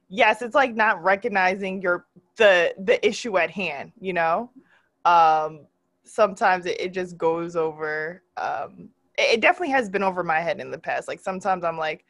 yes, 0.08 0.42
it's 0.42 0.54
like 0.54 0.74
not 0.74 1.02
recognizing 1.02 1.82
your 1.82 2.06
the 2.36 2.74
the 2.78 3.04
issue 3.06 3.38
at 3.38 3.50
hand. 3.50 3.92
You 4.00 4.12
know, 4.12 4.50
um, 5.04 5.66
sometimes 6.04 6.66
it, 6.66 6.80
it 6.80 6.92
just 6.92 7.16
goes 7.16 7.56
over. 7.56 8.22
Um, 8.36 8.90
it, 9.16 9.34
it 9.34 9.40
definitely 9.40 9.70
has 9.70 9.88
been 9.88 10.02
over 10.02 10.22
my 10.22 10.40
head 10.40 10.60
in 10.60 10.70
the 10.70 10.78
past. 10.78 11.08
Like 11.08 11.20
sometimes 11.20 11.64
I'm 11.64 11.78
like, 11.78 12.04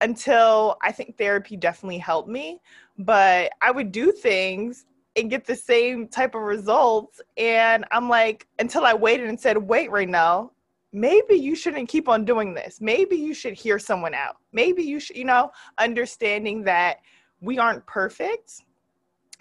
until 0.00 0.76
I 0.82 0.92
think 0.92 1.16
therapy 1.16 1.56
definitely 1.56 1.98
helped 1.98 2.28
me, 2.28 2.60
but 2.98 3.52
I 3.62 3.70
would 3.70 3.92
do 3.92 4.12
things 4.12 4.86
and 5.16 5.30
get 5.30 5.44
the 5.44 5.56
same 5.56 6.08
type 6.08 6.34
of 6.34 6.42
results. 6.42 7.20
And 7.36 7.84
I'm 7.90 8.08
like, 8.08 8.46
until 8.58 8.84
I 8.84 8.94
waited 8.94 9.28
and 9.28 9.40
said, 9.40 9.56
wait, 9.56 9.90
right 9.90 10.08
now, 10.08 10.52
maybe 10.92 11.34
you 11.34 11.54
shouldn't 11.54 11.88
keep 11.88 12.08
on 12.08 12.24
doing 12.24 12.54
this. 12.54 12.80
Maybe 12.80 13.16
you 13.16 13.34
should 13.34 13.54
hear 13.54 13.78
someone 13.78 14.14
out. 14.14 14.36
Maybe 14.52 14.82
you 14.82 15.00
should, 15.00 15.16
you 15.16 15.24
know, 15.24 15.50
understanding 15.78 16.62
that 16.64 16.98
we 17.40 17.58
aren't 17.58 17.86
perfect 17.86 18.62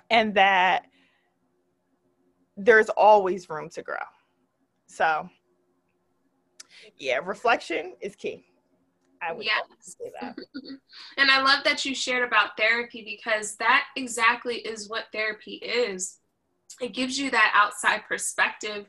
and 0.09 0.33
that 0.35 0.85
there's 2.57 2.89
always 2.89 3.49
room 3.49 3.69
to 3.69 3.81
grow. 3.81 3.97
So, 4.87 5.29
yeah, 6.97 7.19
reflection 7.23 7.95
is 7.99 8.15
key. 8.15 8.45
I 9.27 9.33
would 9.33 9.45
yes. 9.45 9.63
say 9.81 10.11
that. 10.21 10.37
and 11.17 11.31
I 11.31 11.41
love 11.41 11.63
that 11.63 11.85
you 11.85 11.95
shared 11.95 12.27
about 12.27 12.57
therapy 12.57 13.03
because 13.03 13.55
that 13.57 13.85
exactly 13.95 14.57
is 14.57 14.89
what 14.89 15.05
therapy 15.11 15.55
is. 15.55 16.17
It 16.81 16.93
gives 16.93 17.17
you 17.17 17.31
that 17.31 17.53
outside 17.55 18.03
perspective 18.07 18.87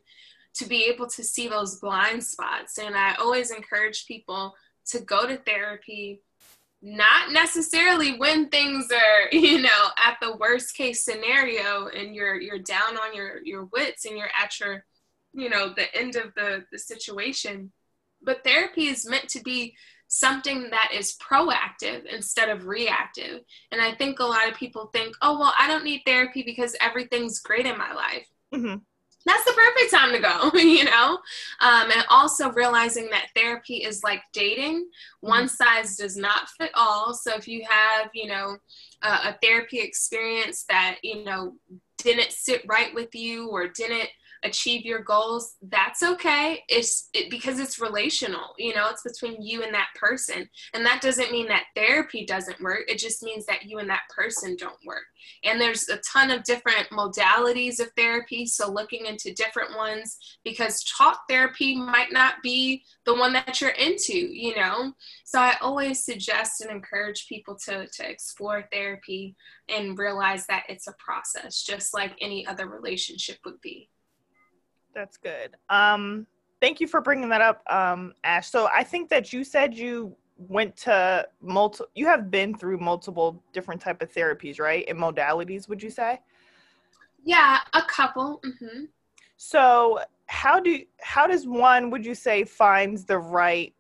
to 0.55 0.66
be 0.66 0.85
able 0.85 1.07
to 1.09 1.22
see 1.22 1.49
those 1.49 1.79
blind 1.79 2.25
spots. 2.25 2.79
And 2.79 2.96
I 2.96 3.14
always 3.14 3.51
encourage 3.51 4.07
people 4.07 4.55
to 4.87 5.01
go 5.01 5.27
to 5.27 5.37
therapy 5.37 6.22
not 6.83 7.33
necessarily 7.33 8.16
when 8.18 8.49
things 8.49 8.88
are 8.92 9.29
you 9.37 9.61
know 9.61 9.88
at 10.05 10.18
the 10.20 10.37
worst 10.37 10.77
case 10.77 11.05
scenario 11.05 11.88
and 11.88 12.14
you're 12.14 12.40
you're 12.40 12.59
down 12.59 12.96
on 12.99 13.14
your 13.14 13.40
your 13.44 13.64
wits 13.72 14.05
and 14.05 14.16
you're 14.16 14.31
at 14.40 14.61
your 14.61 14.85
you 15.33 15.49
know 15.49 15.72
the 15.75 15.94
end 15.96 16.16
of 16.16 16.33
the 16.37 16.64
the 16.70 16.79
situation 16.79 17.72
but 18.22 18.44
therapy 18.44 18.87
is 18.87 19.09
meant 19.09 19.29
to 19.29 19.40
be 19.42 19.75
something 20.09 20.71
that 20.71 20.90
is 20.95 21.16
proactive 21.16 22.05
instead 22.07 22.49
of 22.49 22.66
reactive 22.66 23.40
and 23.73 23.81
i 23.81 23.92
think 23.92 24.19
a 24.19 24.25
lot 24.25 24.49
of 24.49 24.55
people 24.55 24.88
think 24.92 25.14
oh 25.23 25.38
well 25.38 25.55
i 25.59 25.66
don't 25.66 25.85
need 25.85 26.03
therapy 26.07 26.42
because 26.45 26.77
everything's 26.81 27.40
great 27.40 27.66
in 27.66 27.77
my 27.77 27.92
life 27.92 28.27
mm-hmm 28.55 28.77
that's 29.27 29.45
the 29.45 29.53
perfect 29.53 29.92
time 29.92 30.12
to 30.12 30.21
go, 30.21 30.59
you 30.59 30.85
know? 30.85 31.19
Um, 31.61 31.90
and 31.90 32.05
also 32.09 32.53
realizing 32.53 33.11
that 33.11 33.27
therapy 33.35 33.79
is 33.79 34.03
like 34.05 34.23
dating. 34.33 34.77
Mm-hmm. 34.77 35.29
One 35.29 35.49
size 35.49 35.97
does 35.97 36.16
not 36.16 36.49
fit 36.51 36.71
all. 36.75 37.12
So 37.12 37.35
if 37.35 37.49
you 37.49 37.66
have, 37.69 38.09
you 38.14 38.29
know, 38.29 38.57
a, 39.03 39.09
a 39.09 39.38
therapy 39.42 39.81
experience 39.81 40.64
that, 40.69 40.99
you 41.03 41.25
know, 41.25 41.57
didn't 41.99 42.31
sit 42.31 42.62
right 42.69 42.95
with 42.95 43.14
you 43.14 43.49
or 43.49 43.69
didn't 43.69 44.09
achieve 44.44 44.85
your 44.85 45.01
goals 45.01 45.57
that's 45.62 46.03
okay. 46.03 46.62
It's 46.68 47.09
it, 47.12 47.31
because 47.31 47.59
it's 47.59 47.81
relational 47.81 48.55
you 48.59 48.75
know 48.75 48.88
it's 48.90 49.03
between 49.03 49.42
you 49.42 49.62
and 49.62 49.75
that 49.75 49.88
person. 49.94 50.49
And 50.75 50.85
that 50.85 51.01
doesn't 51.01 51.33
mean 51.33 51.49
that 51.49 51.64
therapy 51.75 52.25
doesn't 52.25 52.61
work. 52.61 52.83
It 52.88 52.99
just 52.99 53.22
means 53.22 53.46
that 53.46 53.64
you 53.64 53.79
and 53.79 53.88
that 53.90 54.09
person 54.14 54.57
don't 54.57 54.79
work. 54.85 55.05
And 55.44 55.61
there's 55.61 55.88
a 55.88 56.01
ton 56.12 56.31
of 56.31 56.44
different 56.44 56.88
modalities 56.90 57.81
of 57.81 57.90
therapy 57.96 58.46
so 58.46 58.70
looking 58.70 59.07
into 59.07 59.33
different 59.35 59.77
ones 59.77 60.18
because 60.44 60.85
talk 60.85 61.20
therapy 61.29 61.77
might 61.77 62.12
not 62.12 62.35
be 62.42 62.85
the 63.05 63.14
one 63.14 63.33
that 63.33 63.61
you're 63.61 63.70
into 63.70 64.16
you 64.37 64.55
know? 64.57 64.92
So 65.25 65.40
i 65.40 65.57
always 65.61 66.05
suggest 66.05 66.61
and 66.61 66.70
encourage 66.70 67.27
people 67.29 67.57
to 67.64 67.87
to 67.88 68.09
explore 68.09 68.68
therapy 68.72 69.37
and 69.68 69.99
realize 69.99 70.46
that 70.46 70.64
it's 70.68 70.87
a 70.87 70.94
process 70.99 71.62
just 71.62 71.94
like 71.94 72.16
any 72.20 72.46
other 72.46 72.68
relationship 72.68 73.38
would 73.44 73.61
be 73.61 73.88
that's 74.96 75.18
good. 75.18 75.56
Um, 75.68 76.26
thank 76.61 76.80
you 76.80 76.88
for 76.88 77.00
bringing 77.00 77.28
that 77.28 77.42
up, 77.42 77.62
um, 77.70 78.14
Ash. 78.24 78.48
So 78.48 78.68
I 78.74 78.82
think 78.82 79.11
that 79.11 79.32
you 79.32 79.44
said 79.44 79.76
you 79.76 80.16
went 80.38 80.76
to 80.78 81.28
multiple. 81.40 81.87
You 81.94 82.06
have 82.06 82.30
been 82.30 82.54
through 82.56 82.78
multiple 82.78 83.42
different 83.52 83.80
type 83.80 84.02
of 84.02 84.12
therapies, 84.12 84.59
right? 84.59 84.85
And 84.88 84.98
modalities, 84.98 85.68
would 85.68 85.82
you 85.82 85.90
say? 85.90 86.20
Yeah, 87.22 87.59
a 87.74 87.82
couple. 87.82 88.40
Mm-hmm. 88.44 88.85
So 89.37 90.00
how 90.26 90.59
do 90.59 90.80
how 91.00 91.26
does 91.26 91.46
one 91.46 91.90
would 91.90 92.04
you 92.04 92.14
say 92.14 92.42
finds 92.42 93.04
the 93.04 93.18
right 93.18 93.74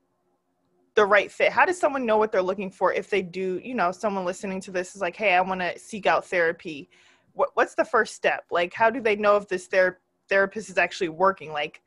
the 0.94 1.04
right 1.04 1.32
fit 1.32 1.50
how 1.50 1.64
does 1.64 1.76
someone 1.78 2.06
know 2.06 2.16
what 2.16 2.30
they're 2.30 2.40
looking 2.40 2.70
for 2.70 2.92
if 2.92 3.10
they 3.10 3.20
do 3.20 3.60
you 3.64 3.74
know 3.74 3.90
someone 3.90 4.24
listening 4.24 4.60
to 4.60 4.70
this 4.70 4.94
is 4.94 5.02
like 5.02 5.16
hey 5.16 5.34
i 5.34 5.40
want 5.40 5.60
to 5.60 5.76
seek 5.76 6.06
out 6.06 6.24
therapy 6.24 6.88
what, 7.32 7.50
what's 7.54 7.74
the 7.74 7.84
first 7.84 8.14
step 8.14 8.44
like 8.52 8.72
how 8.72 8.88
do 8.88 9.00
they 9.00 9.16
know 9.16 9.36
if 9.36 9.48
this 9.48 9.66
therapy 9.66 9.98
therapist 10.28 10.68
is 10.70 10.78
actually 10.78 11.08
working 11.08 11.52
like 11.52 11.82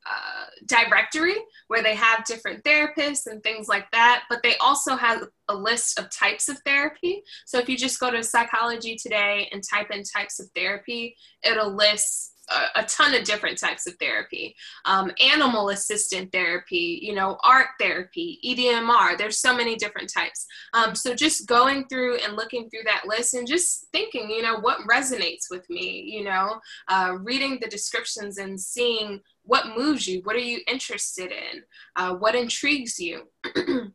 uh, 0.06 0.46
directory 0.68 1.38
where 1.68 1.82
they 1.82 1.96
have 1.96 2.24
different 2.26 2.64
therapists 2.64 3.26
and 3.26 3.42
things 3.42 3.68
like 3.68 3.90
that, 3.90 4.26
but 4.30 4.44
they 4.44 4.56
also 4.58 4.96
have 4.96 5.24
a 5.50 5.56
list 5.56 5.98
of 5.98 6.12
types 6.12 6.48
of 6.48 6.60
therapy. 6.60 7.24
So 7.48 7.58
if 7.58 7.68
you 7.68 7.76
just 7.76 8.00
go 8.00 8.12
to 8.12 8.24
Psychology 8.24 8.96
Today 8.96 9.50
and 9.52 9.64
type 9.64 9.90
in 9.90 10.04
types 10.04 10.40
of 10.40 10.48
therapy, 10.54 11.16
it'll 11.42 11.76
list 11.76 12.35
a, 12.50 12.82
a 12.82 12.84
ton 12.86 13.14
of 13.14 13.24
different 13.24 13.58
types 13.58 13.88
of 13.88 13.96
therapy. 14.00 14.56
Um, 14.86 15.12
animal 15.34 15.70
assistant 15.70 16.32
therapy 16.32 17.00
you 17.02 17.14
know 17.14 17.38
art 17.44 17.68
therapy 17.80 18.40
EMDR 18.46 19.18
there's 19.18 19.40
so 19.40 19.56
many 19.56 19.76
different 19.76 20.12
types. 20.12 20.46
Um, 20.74 20.96
so 20.96 21.14
just 21.14 21.48
going 21.48 21.88
through 21.88 22.18
and 22.18 22.36
looking 22.36 22.70
through 22.70 22.84
that 22.86 23.04
list 23.08 23.34
and 23.34 23.48
just 23.48 23.88
thinking 23.92 24.30
you 24.30 24.42
know 24.42 24.60
what 24.60 24.80
resonates 24.90 25.50
with 25.50 25.70
me 25.70 26.02
you 26.06 26.24
know 26.24 26.60
uh, 26.88 27.18
reading 27.22 27.60
the 27.62 27.68
descriptions 27.68 28.38
and 28.38 28.60
seeing 28.60 29.22
what 29.44 29.78
moves 29.78 30.08
you 30.08 30.22
what 30.24 30.36
are 30.36 30.40
you 30.40 30.60
interested 30.68 31.32
in 31.32 31.64
uh, 31.96 32.14
what 32.14 32.36
intrigues 32.36 33.00
you 33.00 33.24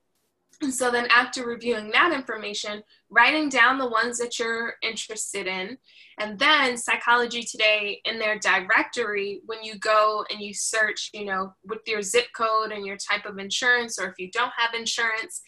so 0.68 0.90
then 0.90 1.06
after 1.10 1.46
reviewing 1.46 1.90
that 1.90 2.12
information, 2.12 2.82
writing 3.08 3.48
down 3.48 3.78
the 3.78 3.88
ones 3.88 4.18
that 4.18 4.38
you're 4.38 4.74
interested 4.82 5.46
in, 5.46 5.78
and 6.18 6.38
then 6.38 6.76
Psychology 6.76 7.42
Today 7.42 8.00
in 8.04 8.18
their 8.18 8.38
directory, 8.38 9.40
when 9.46 9.62
you 9.62 9.78
go 9.78 10.24
and 10.30 10.40
you 10.40 10.52
search, 10.52 11.10
you 11.14 11.24
know, 11.24 11.54
with 11.64 11.80
your 11.86 12.02
zip 12.02 12.26
code 12.36 12.72
and 12.72 12.84
your 12.84 12.98
type 12.98 13.24
of 13.24 13.38
insurance, 13.38 13.98
or 13.98 14.08
if 14.08 14.18
you 14.18 14.30
don't 14.30 14.52
have 14.56 14.74
insurance, 14.74 15.40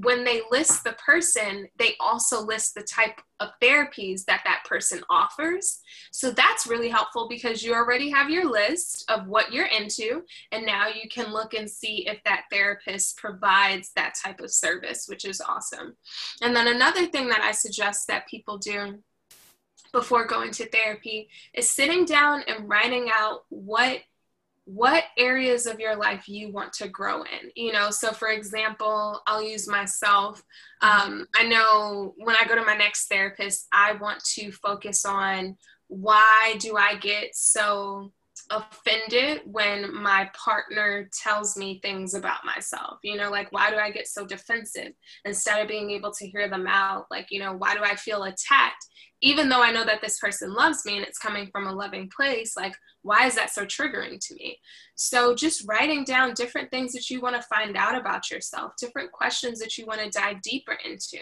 when 0.00 0.22
they 0.22 0.42
list 0.50 0.84
the 0.84 0.92
person, 0.92 1.68
they 1.76 1.94
also 1.98 2.40
list 2.40 2.74
the 2.74 2.82
type 2.82 3.20
of 3.40 3.50
therapies 3.60 4.24
that 4.26 4.42
that 4.44 4.62
person 4.64 5.00
offers. 5.10 5.80
So 6.12 6.30
that's 6.30 6.66
really 6.66 6.88
helpful 6.88 7.26
because 7.28 7.62
you 7.62 7.74
already 7.74 8.08
have 8.10 8.30
your 8.30 8.48
list 8.48 9.04
of 9.08 9.26
what 9.26 9.52
you're 9.52 9.66
into, 9.66 10.22
and 10.52 10.64
now 10.64 10.86
you 10.86 11.08
can 11.10 11.32
look 11.32 11.54
and 11.54 11.68
see 11.68 12.06
if 12.06 12.22
that 12.24 12.44
therapist 12.50 13.16
provides 13.16 13.90
that 13.96 14.14
type 14.22 14.40
of 14.40 14.52
service, 14.52 15.06
which 15.08 15.24
is 15.24 15.40
awesome. 15.40 15.96
And 16.42 16.54
then 16.54 16.68
another 16.68 17.06
thing 17.06 17.28
that 17.28 17.40
I 17.40 17.52
suggest 17.52 18.06
that 18.08 18.28
people 18.28 18.58
do 18.58 18.98
before 19.92 20.26
going 20.26 20.50
to 20.52 20.68
therapy 20.68 21.28
is 21.54 21.68
sitting 21.68 22.04
down 22.04 22.42
and 22.46 22.68
writing 22.68 23.10
out 23.12 23.44
what 23.48 24.00
what 24.68 25.04
areas 25.16 25.64
of 25.64 25.80
your 25.80 25.96
life 25.96 26.28
you 26.28 26.52
want 26.52 26.70
to 26.74 26.88
grow 26.88 27.22
in 27.22 27.50
you 27.56 27.72
know? 27.72 27.90
So 27.90 28.12
for 28.12 28.28
example 28.28 29.20
i'll 29.26 29.42
use 29.42 29.66
myself. 29.66 30.42
Um, 30.82 31.26
i 31.34 31.44
know 31.44 32.14
when 32.18 32.36
i 32.36 32.46
go 32.46 32.54
to 32.54 32.64
my 32.64 32.76
next 32.76 33.08
therapist 33.08 33.66
i 33.72 33.92
want 33.92 34.22
to 34.34 34.52
focus 34.52 35.06
on 35.06 35.56
why 35.88 36.56
do 36.58 36.76
i 36.76 36.96
get 36.96 37.34
so 37.34 38.12
offended 38.50 39.42
when 39.44 39.92
my 39.94 40.30
partner 40.34 41.08
tells 41.22 41.56
me 41.56 41.80
things 41.82 42.14
about 42.14 42.44
myself? 42.44 42.98
You 43.02 43.16
know 43.16 43.30
like 43.30 43.50
why 43.52 43.70
do 43.70 43.76
i 43.76 43.90
get 43.90 44.06
so 44.06 44.26
defensive? 44.26 44.92
Instead 45.24 45.62
of 45.62 45.68
being 45.68 45.90
able 45.90 46.12
to 46.12 46.26
hear 46.26 46.48
them 46.48 46.66
out 46.66 47.06
like 47.10 47.28
you 47.30 47.40
know 47.40 47.54
why 47.54 47.74
do 47.74 47.82
i 47.82 47.94
feel 47.94 48.24
attacked 48.24 48.84
even 49.20 49.48
though 49.48 49.62
I 49.62 49.72
know 49.72 49.84
that 49.84 50.00
this 50.00 50.18
person 50.18 50.52
loves 50.52 50.84
me 50.84 50.96
and 50.96 51.04
it's 51.04 51.18
coming 51.18 51.48
from 51.50 51.66
a 51.66 51.72
loving 51.72 52.10
place, 52.14 52.56
like, 52.56 52.74
why 53.02 53.26
is 53.26 53.34
that 53.34 53.50
so 53.50 53.64
triggering 53.64 54.18
to 54.26 54.34
me? 54.34 54.58
So, 54.94 55.34
just 55.34 55.66
writing 55.68 56.04
down 56.04 56.34
different 56.34 56.70
things 56.70 56.92
that 56.92 57.10
you 57.10 57.20
want 57.20 57.36
to 57.36 57.42
find 57.42 57.76
out 57.76 57.96
about 57.96 58.30
yourself, 58.30 58.72
different 58.78 59.12
questions 59.12 59.58
that 59.60 59.78
you 59.78 59.86
want 59.86 60.00
to 60.00 60.10
dive 60.10 60.42
deeper 60.42 60.76
into. 60.84 61.18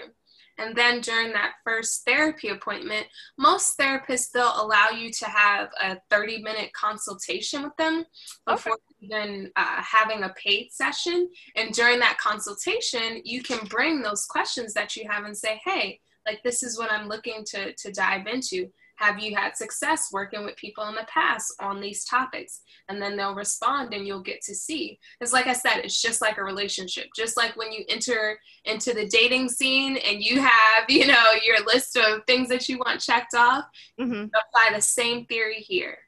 And 0.59 0.75
then 0.75 1.01
during 1.01 1.33
that 1.33 1.53
first 1.65 2.05
therapy 2.07 2.49
appointment, 2.49 3.07
most 3.39 3.79
therapists 3.79 4.31
they'll 4.33 4.55
allow 4.57 4.89
you 4.89 5.11
to 5.11 5.27
have 5.27 5.69
a 5.83 5.99
30 6.11 6.43
minute 6.43 6.73
consultation 6.73 7.63
with 7.63 7.77
them 7.77 8.05
before 8.47 8.73
okay. 8.73 8.83
even 9.01 9.51
uh, 9.57 9.83
having 9.83 10.23
a 10.23 10.35
paid 10.43 10.73
session. 10.73 11.29
And 11.57 11.73
during 11.73 11.99
that 12.01 12.19
consultation, 12.19 13.21
you 13.25 13.43
can 13.43 13.67
bring 13.67 14.01
those 14.01 14.25
questions 14.25 14.73
that 14.75 14.97
you 14.97 15.07
have 15.09 15.25
and 15.25 15.37
say, 15.37 15.61
hey, 15.65 16.01
like 16.27 16.43
this 16.43 16.62
is 16.62 16.79
what 16.79 16.91
I'm 16.91 17.09
looking 17.09 17.45
to, 17.47 17.73
to 17.73 17.93
dive 17.93 18.27
into. 18.27 18.69
Have 18.97 19.19
you 19.19 19.37
had 19.37 19.57
success 19.57 20.09
working 20.11 20.45
with 20.45 20.57
people 20.57 20.89
in 20.89 20.95
the 20.95 21.07
past 21.07 21.55
on 21.61 21.81
these 21.81 22.05
topics? 22.05 22.62
And 22.89 23.01
then 23.01 23.17
they'll 23.17 23.35
respond 23.35 23.93
and 23.93 24.07
you'll 24.07 24.23
get 24.23 24.41
to 24.43 24.55
see. 24.55 24.99
Because, 25.19 25.35
like 25.35 25.47
I 25.47 25.53
said, 25.53 25.81
it's 25.85 26.01
just 26.01 26.23
like 26.23 26.39
a 26.39 26.45
relationship. 26.45 27.09
Just 27.15 27.37
like 27.37 27.57
when 27.57 27.73
you 27.73 27.85
enter 27.91 28.39
into 28.65 28.95
the 28.95 29.07
dating 29.07 29.51
scene 29.51 29.99
and 29.99 30.23
you 30.23 30.41
have, 30.41 30.85
you 30.89 31.07
know, 31.07 31.33
your 31.45 31.62
list 31.67 31.97
of 31.97 32.23
things 32.27 32.49
that 32.49 32.69
you 32.69 32.79
want 32.79 33.01
checked 33.01 33.35
off, 33.35 33.65
mm-hmm. 34.01 34.25
apply 34.25 34.75
the 34.75 34.81
same 34.81 35.27
theory 35.27 35.61
here. 35.61 35.99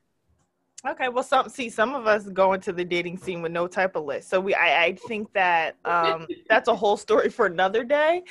Okay, 0.86 1.08
well, 1.08 1.24
some 1.24 1.48
see 1.48 1.68
some 1.70 1.94
of 1.94 2.06
us 2.06 2.28
go 2.28 2.52
into 2.52 2.72
the 2.72 2.84
dating 2.84 3.18
scene 3.18 3.42
with 3.42 3.50
no 3.50 3.66
type 3.66 3.96
of 3.96 4.04
list, 4.04 4.30
so 4.30 4.38
we 4.38 4.54
I, 4.54 4.84
I 4.84 4.92
think 5.08 5.32
that 5.32 5.76
um, 5.84 6.28
that's 6.48 6.68
a 6.68 6.74
whole 6.74 6.96
story 6.96 7.30
for 7.30 7.46
another 7.46 7.82
day. 7.82 8.22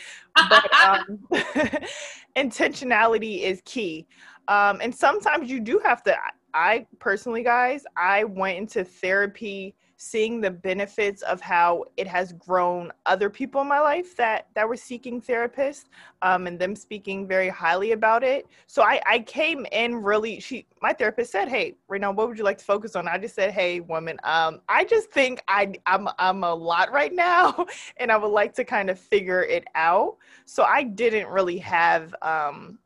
But 0.50 0.64
um, 0.86 1.20
intentionality 2.38 3.42
is 3.42 3.62
key. 3.66 4.08
Um, 4.48 4.80
and 4.82 4.96
sometimes 4.96 5.50
you 5.50 5.60
do 5.60 5.82
have 5.84 6.04
to. 6.04 6.16
I 6.54 6.88
personally, 7.00 7.44
guys, 7.44 7.84
I 7.98 8.24
went 8.24 8.58
into 8.58 8.86
therapy 8.86 9.76
seeing 9.98 10.40
the 10.40 10.52
benefits 10.52 11.24
of 11.24 11.42
how 11.42 11.84
it 11.98 12.08
has 12.08 12.34
grown 12.34 12.92
other 13.06 13.30
people 13.30 13.62
in 13.62 13.68
my 13.68 13.80
life 13.80 14.16
that 14.16 14.48
that 14.54 14.68
were 14.68 14.76
seeking 14.76 15.20
therapists 15.20 15.86
um, 16.22 16.48
and 16.48 16.60
them 16.60 16.76
speaking 16.76 17.28
very 17.28 17.50
highly 17.50 17.92
about 17.92 18.24
it 18.24 18.46
so 18.68 18.84
I, 18.84 19.02
I 19.06 19.20
came 19.20 19.66
in 19.72 19.96
really 19.96 20.40
she 20.40 20.68
my 20.82 20.94
therapist 20.94 21.32
said 21.32 21.50
hey 21.50 21.76
Reno 21.88 22.12
what 22.12 22.28
would 22.28 22.38
you 22.38 22.44
like 22.44 22.60
to 22.60 22.66
focus 22.66 22.96
on 22.96 23.08
I 23.08 23.18
just 23.18 23.34
said 23.34 23.52
hey 23.52 23.80
woman 23.80 24.20
um, 24.24 24.62
I 24.70 24.86
just 24.86 25.10
think 25.10 25.42
I 25.48 25.74
I'm 25.88 26.08
I'm 26.20 26.44
a 26.44 26.54
lot 26.54 26.92
right 26.92 27.14
now 27.14 27.66
and 27.98 28.12
I 28.12 28.18
would 28.18 28.28
like 28.28 28.54
to 28.56 28.64
kind 28.64 28.90
of 28.90 29.00
figure 29.00 29.44
it 29.44 29.66
out 29.74 30.18
so 30.46 30.64
I 30.64 30.84
didn't 30.84 31.28
really 31.28 31.58
have 31.58 32.14
um, 32.22 32.78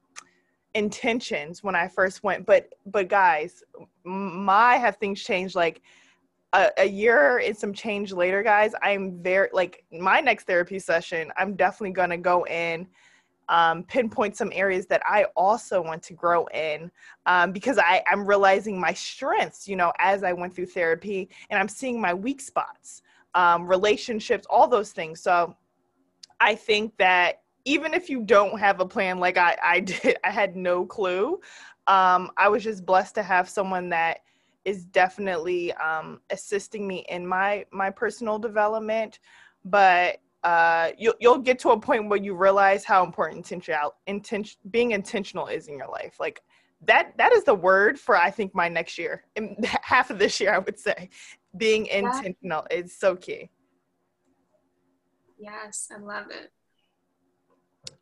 intentions 0.74 1.64
when 1.64 1.76
I 1.76 1.88
first 1.88 2.24
went. 2.24 2.46
But 2.46 2.74
but 2.86 3.08
guys, 3.08 3.64
my 4.04 4.76
have 4.78 4.98
things 4.98 5.22
changed 5.22 5.56
like 5.56 5.82
a, 6.54 6.70
a, 6.78 6.86
year 6.86 7.40
and 7.40 7.56
some 7.56 7.74
change 7.74 8.12
later, 8.12 8.44
guys. 8.44 8.74
I'm 8.82 9.22
very 9.22 9.50
like 9.54 9.84
my 9.92 10.20
next 10.20 10.46
therapy 10.46 10.80
session. 10.80 11.32
I'm 11.38 11.56
definitely 11.56 11.92
gonna 11.92 12.18
go 12.18 12.46
in. 12.46 12.88
Um, 13.50 13.84
pinpoint 13.84 14.38
some 14.38 14.50
areas 14.54 14.86
that 14.86 15.02
I 15.06 15.26
also 15.36 15.82
want 15.82 16.04
to 16.04 16.14
grow 16.14 16.46
in 16.54 16.90
um, 17.26 17.52
because 17.52 17.78
I, 17.78 18.02
I'm 18.10 18.26
realizing 18.26 18.80
my 18.80 18.94
strengths, 18.94 19.68
you 19.68 19.76
know, 19.76 19.92
as 20.00 20.24
I 20.24 20.32
went 20.32 20.56
through 20.56 20.68
therapy 20.68 21.28
and 21.50 21.60
I'm 21.60 21.68
seeing 21.68 22.00
my 22.00 22.14
weak 22.14 22.40
spots, 22.40 23.02
um, 23.36 23.68
relationships, 23.68 24.48
all 24.50 24.70
those 24.70 24.94
things. 24.94 25.20
So 25.20 25.54
I 26.40 26.56
think 26.56 26.96
that 26.98 27.42
even 27.66 27.94
if 27.94 28.10
you 28.10 28.24
don't 28.24 28.58
have 28.58 28.80
a 28.80 28.86
plan 28.86 29.20
like 29.20 29.38
I, 29.38 29.58
I 29.62 29.80
did, 29.82 30.18
I 30.24 30.32
had 30.32 30.56
no 30.56 30.86
clue. 30.86 31.40
Um, 31.88 32.32
I 32.38 32.48
was 32.48 32.64
just 32.64 32.86
blessed 32.86 33.16
to 33.16 33.24
have 33.24 33.50
someone 33.50 33.90
that 33.90 34.20
is 34.66 34.86
definitely 34.86 35.74
um, 35.74 36.22
assisting 36.30 36.88
me 36.88 37.06
in 37.10 37.26
my 37.26 37.66
my 37.72 37.90
personal 37.90 38.40
development. 38.40 39.20
But 39.66 40.20
uh, 40.44 40.92
you'll 40.98 41.16
you'll 41.20 41.38
get 41.38 41.60
to 41.60 41.70
a 41.70 41.80
point 41.80 42.10
where 42.10 42.20
you 42.20 42.36
realize 42.36 42.84
how 42.84 43.04
important 43.04 43.38
intentional 43.38 43.96
intention 44.08 44.60
being 44.70 44.92
intentional 44.92 45.48
is 45.48 45.68
in 45.68 45.78
your 45.78 45.90
life. 45.90 46.20
Like 46.20 46.42
that 46.84 47.16
that 47.18 47.32
is 47.32 47.44
the 47.44 47.56
word 47.56 48.00
for 48.00 48.18
I 48.18 48.32
think 48.32 48.56
my 48.56 48.68
next 48.68 48.98
year, 48.98 49.26
half 49.82 50.10
of 50.10 50.20
this 50.20 50.40
year 50.40 50.54
I 50.54 50.60
would 50.60 50.80
say, 50.80 51.10
being 51.58 51.86
intentional 51.88 52.66
is 52.72 52.98
so 52.98 53.16
key. 53.16 53.52
Yes, 55.38 55.90
I 55.96 56.00
love 56.00 56.28
it. 56.30 56.52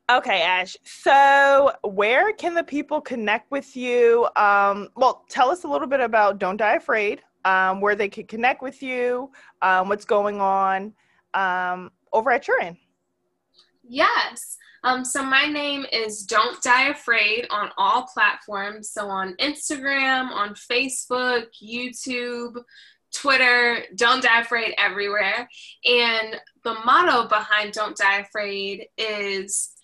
Okay, 0.09 0.41
Ash. 0.41 0.75
So, 0.83 1.71
where 1.83 2.33
can 2.33 2.55
the 2.55 2.63
people 2.63 2.99
connect 2.99 3.51
with 3.51 3.77
you? 3.77 4.27
Um, 4.35 4.89
well, 4.95 5.23
tell 5.29 5.51
us 5.51 5.65
a 5.65 5.67
little 5.67 5.87
bit 5.87 5.99
about 5.99 6.39
Don't 6.39 6.57
Die 6.57 6.73
Afraid, 6.73 7.21
um, 7.45 7.79
where 7.79 7.93
they 7.93 8.09
can 8.09 8.25
connect 8.25 8.63
with 8.63 8.81
you, 8.81 9.31
um, 9.61 9.87
what's 9.87 10.05
going 10.05 10.41
on 10.41 10.93
um, 11.35 11.91
over 12.11 12.31
at 12.31 12.47
your 12.47 12.59
end. 12.59 12.77
Yes. 13.87 14.57
Um, 14.83 15.05
so, 15.05 15.21
my 15.21 15.45
name 15.45 15.85
is 15.91 16.23
Don't 16.23 16.59
Die 16.63 16.87
Afraid 16.87 17.45
on 17.51 17.69
all 17.77 18.07
platforms. 18.11 18.89
So, 18.89 19.09
on 19.09 19.35
Instagram, 19.35 20.31
on 20.31 20.55
Facebook, 20.55 21.45
YouTube, 21.61 22.63
Twitter, 23.13 23.83
Don't 23.93 24.23
Die 24.23 24.41
Afraid 24.41 24.73
everywhere. 24.79 25.47
And 25.85 26.35
the 26.63 26.73
motto 26.83 27.27
behind 27.27 27.73
Don't 27.73 27.95
Die 27.95 28.17
Afraid 28.17 28.87
is 28.97 29.75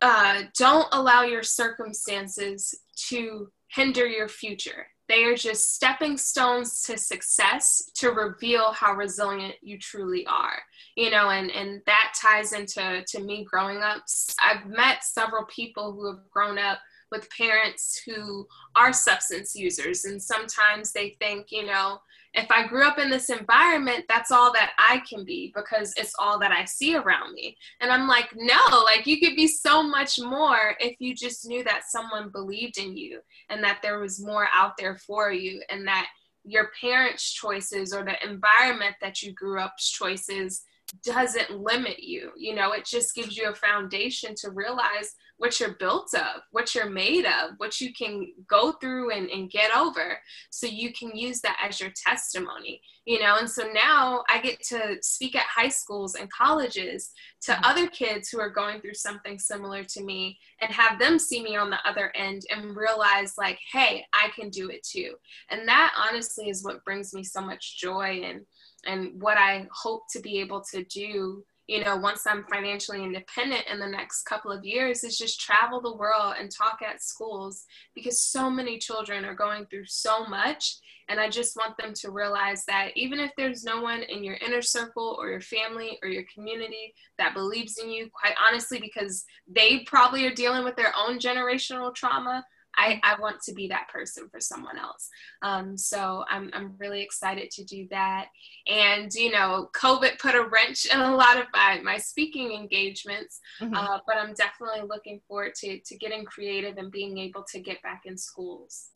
uh, 0.00 0.42
don't 0.56 0.88
allow 0.92 1.22
your 1.22 1.42
circumstances 1.42 2.74
to 3.08 3.48
hinder 3.68 4.06
your 4.06 4.28
future. 4.28 4.86
They 5.08 5.24
are 5.24 5.34
just 5.34 5.74
stepping 5.74 6.16
stones 6.16 6.82
to 6.82 6.96
success 6.96 7.90
to 7.96 8.10
reveal 8.10 8.72
how 8.72 8.94
resilient 8.94 9.56
you 9.60 9.78
truly 9.78 10.24
are. 10.26 10.62
You 10.96 11.10
know, 11.10 11.30
and, 11.30 11.50
and 11.50 11.82
that 11.86 12.12
ties 12.20 12.52
into 12.52 13.04
to 13.08 13.20
me 13.20 13.44
growing 13.44 13.78
up. 13.78 14.04
I've 14.40 14.66
met 14.66 15.02
several 15.02 15.44
people 15.46 15.92
who 15.92 16.06
have 16.06 16.30
grown 16.30 16.58
up 16.58 16.78
with 17.10 17.28
parents 17.36 18.00
who 18.06 18.46
are 18.76 18.92
substance 18.92 19.54
users, 19.54 20.04
and 20.04 20.22
sometimes 20.22 20.92
they 20.92 21.10
think, 21.20 21.46
you 21.50 21.66
know, 21.66 21.98
if 22.34 22.48
I 22.50 22.66
grew 22.66 22.84
up 22.84 22.98
in 22.98 23.10
this 23.10 23.28
environment, 23.28 24.04
that's 24.08 24.30
all 24.30 24.52
that 24.52 24.72
I 24.78 25.02
can 25.08 25.24
be 25.24 25.52
because 25.54 25.92
it's 25.96 26.14
all 26.18 26.38
that 26.38 26.52
I 26.52 26.64
see 26.64 26.94
around 26.94 27.34
me. 27.34 27.56
And 27.80 27.90
I'm 27.90 28.06
like, 28.06 28.28
no, 28.36 28.58
like 28.84 29.06
you 29.06 29.18
could 29.18 29.34
be 29.34 29.48
so 29.48 29.82
much 29.82 30.20
more 30.20 30.76
if 30.78 30.96
you 31.00 31.14
just 31.14 31.46
knew 31.46 31.64
that 31.64 31.88
someone 31.88 32.30
believed 32.30 32.78
in 32.78 32.96
you 32.96 33.20
and 33.48 33.62
that 33.64 33.80
there 33.82 33.98
was 33.98 34.24
more 34.24 34.46
out 34.52 34.76
there 34.78 34.96
for 34.96 35.32
you 35.32 35.60
and 35.70 35.86
that 35.88 36.06
your 36.44 36.70
parents' 36.80 37.32
choices 37.32 37.92
or 37.92 38.04
the 38.04 38.16
environment 38.24 38.94
that 39.00 39.22
you 39.22 39.32
grew 39.32 39.60
up's 39.60 39.90
choices 39.90 40.62
doesn't 41.04 41.50
limit 41.50 42.00
you. 42.00 42.30
You 42.36 42.54
know, 42.54 42.72
it 42.72 42.84
just 42.84 43.14
gives 43.14 43.36
you 43.36 43.48
a 43.48 43.54
foundation 43.54 44.34
to 44.36 44.50
realize 44.50 45.14
what 45.40 45.58
you're 45.58 45.76
built 45.76 46.12
of, 46.12 46.42
what 46.50 46.74
you're 46.74 46.90
made 46.90 47.24
of, 47.24 47.52
what 47.56 47.80
you 47.80 47.94
can 47.94 48.30
go 48.46 48.72
through 48.72 49.10
and, 49.10 49.30
and 49.30 49.50
get 49.50 49.74
over. 49.74 50.18
So 50.50 50.66
you 50.66 50.92
can 50.92 51.16
use 51.16 51.40
that 51.40 51.56
as 51.66 51.80
your 51.80 51.88
testimony, 51.96 52.82
you 53.06 53.20
know. 53.20 53.38
And 53.38 53.48
so 53.48 53.66
now 53.72 54.22
I 54.28 54.42
get 54.42 54.62
to 54.64 54.98
speak 55.00 55.34
at 55.34 55.46
high 55.46 55.70
schools 55.70 56.14
and 56.14 56.30
colleges 56.30 57.12
to 57.44 57.52
mm-hmm. 57.52 57.64
other 57.64 57.86
kids 57.86 58.28
who 58.28 58.38
are 58.38 58.50
going 58.50 58.82
through 58.82 58.92
something 58.92 59.38
similar 59.38 59.82
to 59.82 60.04
me 60.04 60.38
and 60.60 60.70
have 60.70 60.98
them 60.98 61.18
see 61.18 61.42
me 61.42 61.56
on 61.56 61.70
the 61.70 61.88
other 61.88 62.12
end 62.14 62.42
and 62.50 62.76
realize, 62.76 63.32
like, 63.38 63.58
hey, 63.72 64.04
I 64.12 64.28
can 64.38 64.50
do 64.50 64.68
it 64.68 64.82
too. 64.82 65.14
And 65.48 65.66
that 65.66 65.94
honestly 65.96 66.50
is 66.50 66.62
what 66.62 66.84
brings 66.84 67.14
me 67.14 67.24
so 67.24 67.40
much 67.40 67.80
joy 67.80 68.20
and 68.24 68.42
and 68.86 69.20
what 69.22 69.36
I 69.36 69.66
hope 69.72 70.02
to 70.12 70.20
be 70.20 70.40
able 70.40 70.62
to 70.72 70.84
do, 70.84 71.44
you 71.70 71.84
know, 71.84 71.96
once 71.96 72.26
I'm 72.26 72.44
financially 72.52 73.04
independent 73.04 73.62
in 73.72 73.78
the 73.78 73.86
next 73.86 74.24
couple 74.24 74.50
of 74.50 74.64
years 74.64 75.04
is 75.04 75.16
just 75.16 75.40
travel 75.40 75.80
the 75.80 75.94
world 75.94 76.34
and 76.36 76.50
talk 76.50 76.80
at 76.82 77.00
schools 77.00 77.64
because 77.94 78.20
so 78.20 78.50
many 78.50 78.76
children 78.76 79.24
are 79.24 79.36
going 79.36 79.66
through 79.66 79.84
so 79.86 80.26
much. 80.26 80.78
And 81.08 81.20
I 81.20 81.28
just 81.28 81.54
want 81.54 81.76
them 81.76 81.92
to 81.94 82.10
realize 82.10 82.64
that 82.64 82.88
even 82.96 83.20
if 83.20 83.30
there's 83.36 83.62
no 83.62 83.80
one 83.80 84.02
in 84.02 84.24
your 84.24 84.34
inner 84.44 84.62
circle 84.62 85.16
or 85.20 85.28
your 85.28 85.40
family 85.40 85.96
or 86.02 86.08
your 86.08 86.24
community 86.34 86.92
that 87.18 87.34
believes 87.34 87.78
in 87.78 87.88
you, 87.88 88.10
quite 88.12 88.34
honestly, 88.44 88.80
because 88.80 89.24
they 89.46 89.84
probably 89.86 90.26
are 90.26 90.34
dealing 90.34 90.64
with 90.64 90.74
their 90.74 90.92
own 90.98 91.20
generational 91.20 91.94
trauma, 91.94 92.44
I, 92.76 93.00
I 93.02 93.20
want 93.20 93.40
to 93.42 93.52
be 93.52 93.68
that 93.68 93.88
person 93.88 94.28
for 94.30 94.40
someone 94.40 94.78
else. 94.78 95.08
Um, 95.42 95.76
so 95.76 96.24
I'm, 96.28 96.50
I'm 96.52 96.74
really 96.78 97.02
excited 97.02 97.50
to 97.52 97.64
do 97.64 97.86
that. 97.90 98.28
And, 98.66 99.12
you 99.12 99.30
know, 99.30 99.70
COVID 99.74 100.18
put 100.18 100.34
a 100.34 100.48
wrench 100.48 100.86
in 100.86 101.00
a 101.00 101.14
lot 101.14 101.36
of 101.38 101.46
my, 101.52 101.80
my 101.82 101.98
speaking 101.98 102.52
engagements, 102.52 103.40
mm-hmm. 103.60 103.74
uh, 103.74 103.98
but 104.06 104.16
I'm 104.16 104.34
definitely 104.34 104.88
looking 104.88 105.20
forward 105.26 105.54
to, 105.56 105.78
to 105.80 105.96
getting 105.96 106.24
creative 106.24 106.78
and 106.78 106.90
being 106.90 107.18
able 107.18 107.44
to 107.52 107.60
get 107.60 107.82
back 107.82 108.02
in 108.06 108.16
schools. 108.16 108.90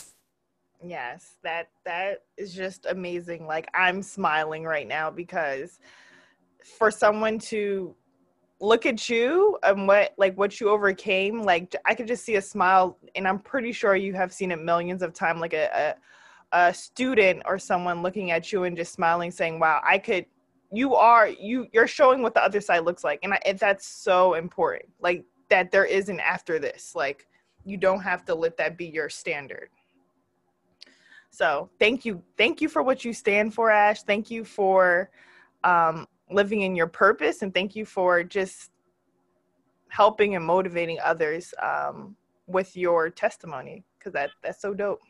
Yes, 0.87 1.37
that 1.43 1.69
that 1.87 2.25
is 2.37 2.53
just 2.53 2.85
amazing. 2.85 3.47
Like 3.47 3.69
I'm 3.75 4.03
smiling 4.03 4.65
right 4.65 4.87
now 4.87 5.11
because 5.11 5.79
for 6.79 6.91
someone 6.91 7.39
to 7.39 7.95
look 8.61 8.87
at 8.87 9.09
you 9.09 9.59
and 9.63 9.87
what 9.87 10.15
like 10.17 10.37
what 10.39 10.61
you 10.61 10.69
overcame 10.69 11.43
like 11.43 11.75
i 11.87 11.95
could 11.95 12.07
just 12.07 12.25
see 12.25 12.37
a 12.37 12.43
smile 12.43 12.99
and 13.17 13.27
i'm 13.27 13.39
pretty 13.39 13.73
sure 13.73 13.97
you 13.97 14.15
have 14.15 14.33
seen 14.33 14.53
it 14.53 14.63
millions 14.63 15.03
of 15.03 15.13
times 15.13 15.41
like 15.41 15.55
a, 15.55 15.97
a, 16.53 16.59
a 16.69 16.75
student 16.75 17.43
or 17.47 17.59
someone 17.59 18.03
looking 18.03 18.31
at 18.31 18.53
you 18.53 18.65
and 18.65 18.77
just 18.77 18.93
smiling 18.93 19.31
saying 19.31 19.59
wow 19.59 19.81
i 19.85 19.99
could 19.99 20.25
you 20.73 20.95
are 20.95 21.29
you 21.29 21.67
you're 21.73 21.87
showing 21.89 22.23
what 22.23 22.35
the 22.35 22.43
other 22.43 22.61
side 22.61 22.85
looks 22.85 23.05
like 23.05 23.21
and, 23.23 23.35
I, 23.35 23.53
that's 23.55 23.87
so 23.87 24.35
important 24.35 24.89
like 25.01 25.25
that 25.51 25.71
there 25.71 25.85
isn't 25.85 26.21
after 26.21 26.59
this 26.59 26.95
like 26.95 27.27
you 27.65 27.77
don't 27.77 28.01
have 28.01 28.25
to 28.27 28.35
let 28.35 28.57
that 28.59 28.79
be 28.79 28.87
your 28.87 29.09
standard 29.09 29.69
So 31.35 31.69
thank 31.81 32.05
you. 32.05 32.23
Thank 32.39 32.61
you 32.61 32.69
for 32.69 32.83
what 32.85 33.05
you 33.05 33.13
stand 33.13 33.55
for, 33.55 33.69
Ash. 33.69 34.05
Thank 34.05 34.31
you 34.31 34.45
for 34.45 35.11
um, 35.65 36.07
living 36.35 36.63
in 36.63 36.75
your 36.75 36.87
purpose. 36.87 37.43
And 37.43 37.53
thank 37.53 37.75
you 37.77 37.85
for 37.85 38.23
just 38.23 38.71
helping 39.89 40.35
and 40.35 40.45
motivating 40.45 40.99
others 41.03 41.55
um, 41.63 42.17
with 42.47 42.77
your 42.77 43.11
testimony 43.11 43.85
because 43.99 44.13
that, 44.13 44.31
that's 44.43 44.61
so 44.61 44.75
dope. 44.75 45.01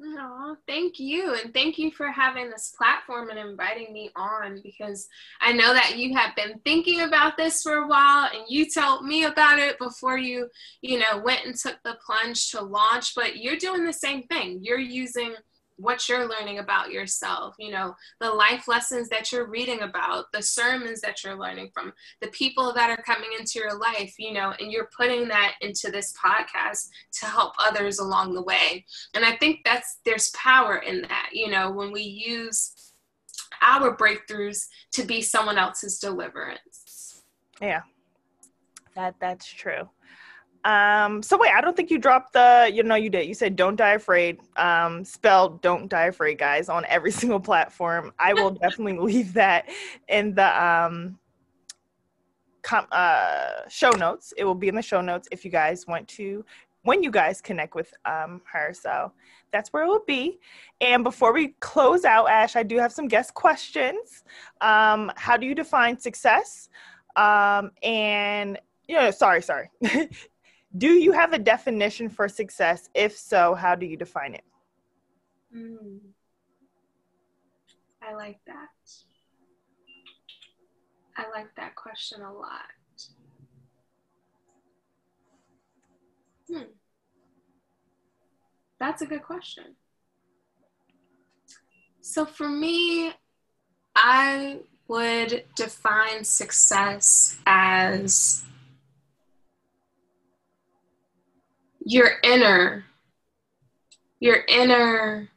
Oh, 0.00 0.56
thank 0.68 1.00
you. 1.00 1.34
And 1.34 1.52
thank 1.52 1.76
you 1.76 1.90
for 1.90 2.12
having 2.12 2.50
this 2.50 2.72
platform 2.78 3.30
and 3.30 3.38
inviting 3.38 3.92
me 3.92 4.10
on 4.14 4.60
because 4.62 5.08
I 5.40 5.52
know 5.52 5.74
that 5.74 5.98
you 5.98 6.16
have 6.16 6.36
been 6.36 6.60
thinking 6.64 7.00
about 7.00 7.36
this 7.36 7.62
for 7.62 7.78
a 7.78 7.88
while 7.88 8.30
and 8.32 8.44
you 8.48 8.66
told 8.70 9.04
me 9.04 9.24
about 9.24 9.58
it 9.58 9.76
before 9.78 10.16
you, 10.16 10.48
you 10.82 11.00
know, 11.00 11.20
went 11.24 11.46
and 11.46 11.54
took 11.56 11.78
the 11.84 11.98
plunge 12.04 12.50
to 12.50 12.62
launch, 12.62 13.16
but 13.16 13.38
you're 13.38 13.56
doing 13.56 13.84
the 13.84 13.92
same 13.92 14.22
thing. 14.28 14.60
You're 14.62 14.78
using 14.78 15.34
what 15.78 16.08
you're 16.08 16.28
learning 16.28 16.58
about 16.58 16.90
yourself, 16.90 17.54
you 17.58 17.70
know, 17.70 17.94
the 18.20 18.30
life 18.30 18.66
lessons 18.66 19.08
that 19.08 19.30
you're 19.30 19.48
reading 19.48 19.82
about, 19.82 20.26
the 20.32 20.42
sermons 20.42 21.00
that 21.00 21.22
you're 21.22 21.38
learning 21.38 21.70
from, 21.72 21.92
the 22.20 22.28
people 22.28 22.72
that 22.74 22.90
are 22.90 23.02
coming 23.02 23.30
into 23.38 23.60
your 23.60 23.78
life, 23.78 24.14
you 24.18 24.32
know, 24.32 24.52
and 24.58 24.72
you're 24.72 24.90
putting 24.96 25.28
that 25.28 25.54
into 25.60 25.90
this 25.90 26.12
podcast 26.12 26.88
to 27.12 27.26
help 27.26 27.54
others 27.58 28.00
along 28.00 28.34
the 28.34 28.42
way. 28.42 28.84
And 29.14 29.24
I 29.24 29.36
think 29.36 29.60
that's 29.64 29.98
there's 30.04 30.30
power 30.30 30.78
in 30.78 31.02
that, 31.02 31.30
you 31.32 31.48
know, 31.48 31.70
when 31.70 31.92
we 31.92 32.02
use 32.02 32.92
our 33.62 33.96
breakthroughs 33.96 34.66
to 34.92 35.04
be 35.04 35.22
someone 35.22 35.58
else's 35.58 35.98
deliverance. 35.98 37.22
Yeah. 37.62 37.82
That 38.96 39.14
that's 39.20 39.46
true. 39.46 39.88
Um, 40.64 41.22
so 41.22 41.38
wait, 41.38 41.52
I 41.52 41.60
don't 41.60 41.76
think 41.76 41.90
you 41.90 41.98
dropped 41.98 42.32
the, 42.32 42.70
you 42.72 42.82
know, 42.82 42.96
you 42.96 43.10
did. 43.10 43.26
You 43.26 43.34
said 43.34 43.56
don't 43.56 43.76
die 43.76 43.92
afraid. 43.92 44.38
Um, 44.56 45.04
spelled 45.04 45.60
don't 45.62 45.88
die 45.88 46.06
afraid, 46.06 46.38
guys, 46.38 46.68
on 46.68 46.84
every 46.88 47.10
single 47.20 47.40
platform. 47.40 48.12
I 48.18 48.34
will 48.34 48.50
definitely 48.50 48.98
leave 49.12 49.32
that 49.34 49.68
in 50.08 50.34
the 50.34 50.64
um 50.64 51.18
com- 52.62 52.88
uh 52.92 53.68
show 53.68 53.90
notes. 53.90 54.32
It 54.36 54.44
will 54.44 54.54
be 54.54 54.68
in 54.68 54.74
the 54.74 54.82
show 54.82 55.00
notes 55.00 55.28
if 55.30 55.44
you 55.44 55.50
guys 55.50 55.86
want 55.86 56.08
to 56.08 56.44
when 56.82 57.02
you 57.02 57.10
guys 57.10 57.40
connect 57.40 57.74
with 57.74 57.92
um 58.04 58.42
her. 58.52 58.72
So 58.72 59.12
that's 59.52 59.72
where 59.72 59.84
it 59.84 59.88
will 59.88 60.04
be. 60.06 60.40
And 60.80 61.04
before 61.04 61.32
we 61.32 61.48
close 61.60 62.04
out, 62.04 62.28
Ash, 62.28 62.56
I 62.56 62.62
do 62.62 62.76
have 62.78 62.92
some 62.92 63.08
guest 63.08 63.32
questions. 63.34 64.24
Um, 64.60 65.10
how 65.16 65.36
do 65.36 65.46
you 65.46 65.54
define 65.54 65.98
success? 65.98 66.68
Um, 67.16 67.70
and 67.82 68.58
you 68.88 68.96
know, 68.96 69.10
sorry, 69.10 69.42
sorry. 69.42 69.70
Do 70.76 70.88
you 70.88 71.12
have 71.12 71.32
a 71.32 71.38
definition 71.38 72.08
for 72.08 72.28
success? 72.28 72.88
If 72.94 73.16
so, 73.16 73.54
how 73.54 73.74
do 73.74 73.86
you 73.86 73.96
define 73.96 74.34
it? 74.34 74.44
Mm. 75.56 75.98
I 78.02 78.14
like 78.14 78.38
that. 78.46 78.68
I 81.16 81.28
like 81.30 81.54
that 81.56 81.74
question 81.74 82.22
a 82.22 82.32
lot. 82.32 82.62
Hmm. 86.48 86.70
That's 88.78 89.02
a 89.02 89.06
good 89.06 89.22
question. 89.22 89.74
So 92.00 92.24
for 92.24 92.48
me, 92.48 93.12
I 93.96 94.60
would 94.86 95.44
define 95.56 96.24
success 96.24 97.38
as 97.46 98.44
your 101.88 102.10
inner 102.22 102.84
your 104.20 104.40
inner 104.46 105.30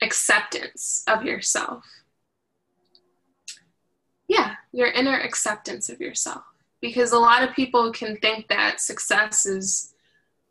acceptance 0.00 1.02
of 1.08 1.24
yourself. 1.24 1.84
Yeah 4.28 4.54
your 4.72 4.86
inner 4.88 5.18
acceptance 5.18 5.88
of 5.88 6.00
yourself. 6.00 6.44
Because 6.80 7.10
a 7.10 7.18
lot 7.18 7.42
of 7.42 7.56
people 7.56 7.90
can 7.90 8.16
think 8.18 8.46
that 8.48 8.80
success 8.80 9.46
is 9.46 9.94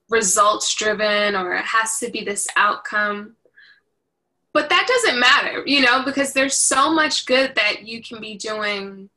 results 0.09 0.75
driven 0.75 1.35
or 1.35 1.53
it 1.53 1.63
has 1.63 1.97
to 1.99 2.11
be 2.11 2.25
this 2.25 2.45
outcome. 2.57 3.37
But 4.51 4.69
that 4.69 4.87
doesn't 4.87 5.19
matter 5.21 5.63
you 5.65 5.81
know 5.81 6.03
because 6.03 6.33
there's 6.33 6.57
so 6.57 6.91
much 6.91 7.25
good 7.25 7.55
that 7.55 7.87
you 7.87 8.03
can 8.03 8.19
be 8.19 8.35
doing 8.35 9.09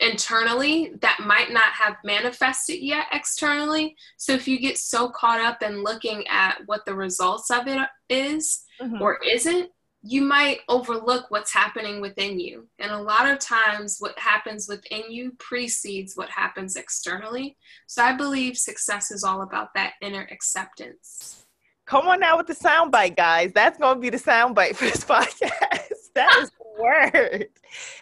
internally 0.00 0.92
that 1.00 1.20
might 1.24 1.52
not 1.52 1.72
have 1.72 1.96
manifested 2.04 2.80
yet 2.80 3.06
externally. 3.12 3.96
So 4.16 4.32
if 4.32 4.48
you 4.48 4.58
get 4.58 4.78
so 4.78 5.10
caught 5.10 5.40
up 5.40 5.62
in 5.62 5.84
looking 5.84 6.26
at 6.28 6.58
what 6.66 6.84
the 6.84 6.94
results 6.94 7.50
of 7.50 7.66
it 7.66 7.78
is 8.08 8.64
mm-hmm. 8.80 9.00
or 9.00 9.18
isn't, 9.22 9.70
you 10.02 10.22
might 10.22 10.60
overlook 10.68 11.26
what's 11.28 11.52
happening 11.52 12.00
within 12.00 12.40
you. 12.40 12.66
And 12.78 12.90
a 12.90 13.02
lot 13.02 13.28
of 13.28 13.38
times, 13.38 13.96
what 13.98 14.18
happens 14.18 14.66
within 14.66 15.10
you 15.10 15.32
precedes 15.38 16.16
what 16.16 16.30
happens 16.30 16.76
externally. 16.76 17.58
So 17.86 18.02
I 18.02 18.16
believe 18.16 18.56
success 18.56 19.10
is 19.10 19.24
all 19.24 19.42
about 19.42 19.74
that 19.74 19.92
inner 20.00 20.26
acceptance. 20.30 21.44
Come 21.86 22.06
on 22.08 22.20
now 22.20 22.38
with 22.38 22.46
the 22.46 22.54
soundbite, 22.54 23.16
guys. 23.16 23.52
That's 23.52 23.76
going 23.76 23.96
to 23.96 24.00
be 24.00 24.10
the 24.10 24.16
soundbite 24.16 24.76
for 24.76 24.84
this 24.84 25.04
podcast. 25.04 26.12
that 26.14 26.38
is 26.40 26.50
word. 26.80 27.46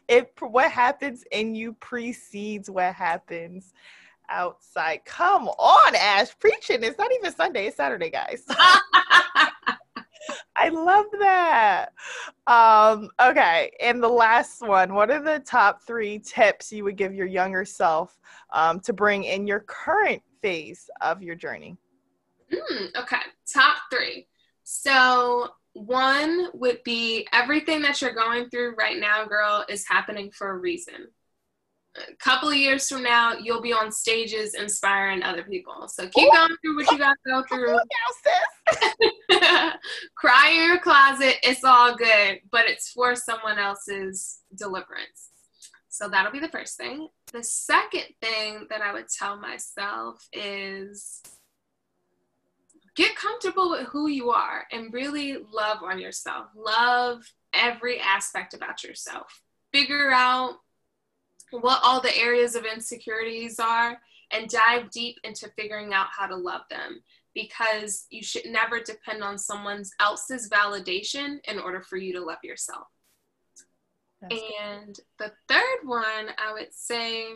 It 0.09 0.33
what 0.41 0.73
happens 0.73 1.25
in 1.31 1.55
you 1.55 1.75
precedes 1.75 2.71
what 2.71 2.95
happens 2.95 3.75
outside. 4.31 5.05
Come 5.05 5.49
on, 5.49 5.95
Ash, 5.95 6.29
preaching. 6.39 6.83
It's 6.83 6.97
not 6.97 7.13
even 7.13 7.35
Sunday, 7.35 7.67
it's 7.67 7.77
Saturday, 7.77 8.09
guys. 8.09 8.45
I 10.57 10.71
love 10.71 11.07
that. 11.21 11.91
Um, 12.47 13.11
okay, 13.21 13.71
and 13.81 14.03
the 14.03 14.09
last 14.09 14.61
one. 14.61 14.95
What 14.95 15.11
are 15.11 15.23
the 15.23 15.39
top 15.41 15.83
three 15.83 16.19
tips 16.19 16.73
you 16.73 16.85
would 16.85 16.97
give 16.97 17.15
your 17.15 17.27
younger 17.27 17.65
self 17.65 18.19
um, 18.53 18.81
to 18.81 18.93
bring 18.93 19.25
in 19.25 19.47
your 19.47 19.61
current 19.61 20.23
phase 20.43 20.91
of 21.01 21.23
your 21.23 21.35
journey? 21.35 21.77
Mm, 22.53 22.97
okay, 22.97 23.19
top 23.51 23.77
three. 23.91 24.27
So 24.65 25.51
one 25.87 26.49
would 26.55 26.83
be 26.85 27.27
everything 27.33 27.83
that 27.83 28.01
you're 28.01 28.15
going 28.15 28.51
through 28.51 28.75
right 28.77 28.99
now, 28.99 29.25
girl, 29.25 29.65
is 29.69 29.87
happening 29.87 30.31
for 30.31 30.51
a 30.51 30.57
reason. 30.57 31.09
A 31.97 32.15
couple 32.17 32.49
of 32.49 32.57
years 32.57 32.89
from 32.89 33.03
now, 33.03 33.35
you'll 33.35 33.63
be 33.63 33.73
on 33.73 33.91
stages 33.91 34.55
inspiring 34.55 35.23
other 35.23 35.43
people. 35.43 35.89
So 35.89 36.09
keep 36.09 36.29
Ooh. 36.29 36.33
going 36.33 36.57
through 36.61 36.77
what 36.77 36.91
you 36.93 36.99
got 36.99 37.17
to 37.27 37.31
go 37.31 37.45
through. 37.49 37.79
Cry 40.17 40.51
in 40.51 40.69
your 40.69 40.79
closet. 40.79 41.37
It's 41.43 41.65
all 41.65 41.97
good, 41.97 42.41
but 42.51 42.67
it's 42.67 42.91
for 42.91 43.17
someone 43.17 43.59
else's 43.59 44.41
deliverance. 44.55 45.31
So 45.89 46.09
that'll 46.09 46.33
be 46.33 46.41
the 46.41 46.49
first 46.49 46.77
thing. 46.77 47.09
The 47.33 47.43
second 47.43 48.05
thing 48.23 48.67
that 48.71 48.83
I 48.83 48.93
would 48.93 49.09
tell 49.09 49.37
myself 49.37 50.29
is 50.33 51.21
get 52.99 53.15
comfortable 53.15 53.71
with 53.71 53.87
who 53.87 54.09
you 54.09 54.31
are 54.31 54.65
and 54.73 54.93
really 54.93 55.37
love 55.53 55.85
on 55.85 56.01
yourself. 56.01 56.49
Love 56.57 57.23
every 57.55 58.01
aspect 58.01 58.55
about 58.55 58.83
yourself. 58.83 59.41
Figure 59.73 60.11
out 60.11 60.57
what 61.53 61.81
all 61.85 62.01
the 62.01 62.17
areas 62.19 62.57
of 62.57 62.65
insecurities 62.65 63.61
are 63.61 63.97
and 64.33 64.51
dive 64.51 64.91
deep 64.91 65.17
into 65.23 65.49
figuring 65.57 65.95
out 65.95 66.09
how 66.11 66.27
to 66.27 66.35
love 66.35 66.63
them 66.71 67.01
because 67.35 68.07
you 68.11 68.21
should 68.21 68.47
never 68.47 68.81
depend 68.81 69.23
on 69.23 69.39
someone 69.39 69.85
else's 70.01 70.51
validation 70.51 71.39
in 71.47 71.61
order 71.61 71.81
for 71.81 71.97
you 71.97 72.13
to 72.15 72.21
love 72.25 72.39
yourself. 72.43 72.89
That's 74.21 74.35
and 74.61 74.97
good. 74.97 75.05
the 75.21 75.33
third 75.49 75.79
one 75.85 76.31
I 76.37 76.53
would 76.53 76.73
say 76.73 77.29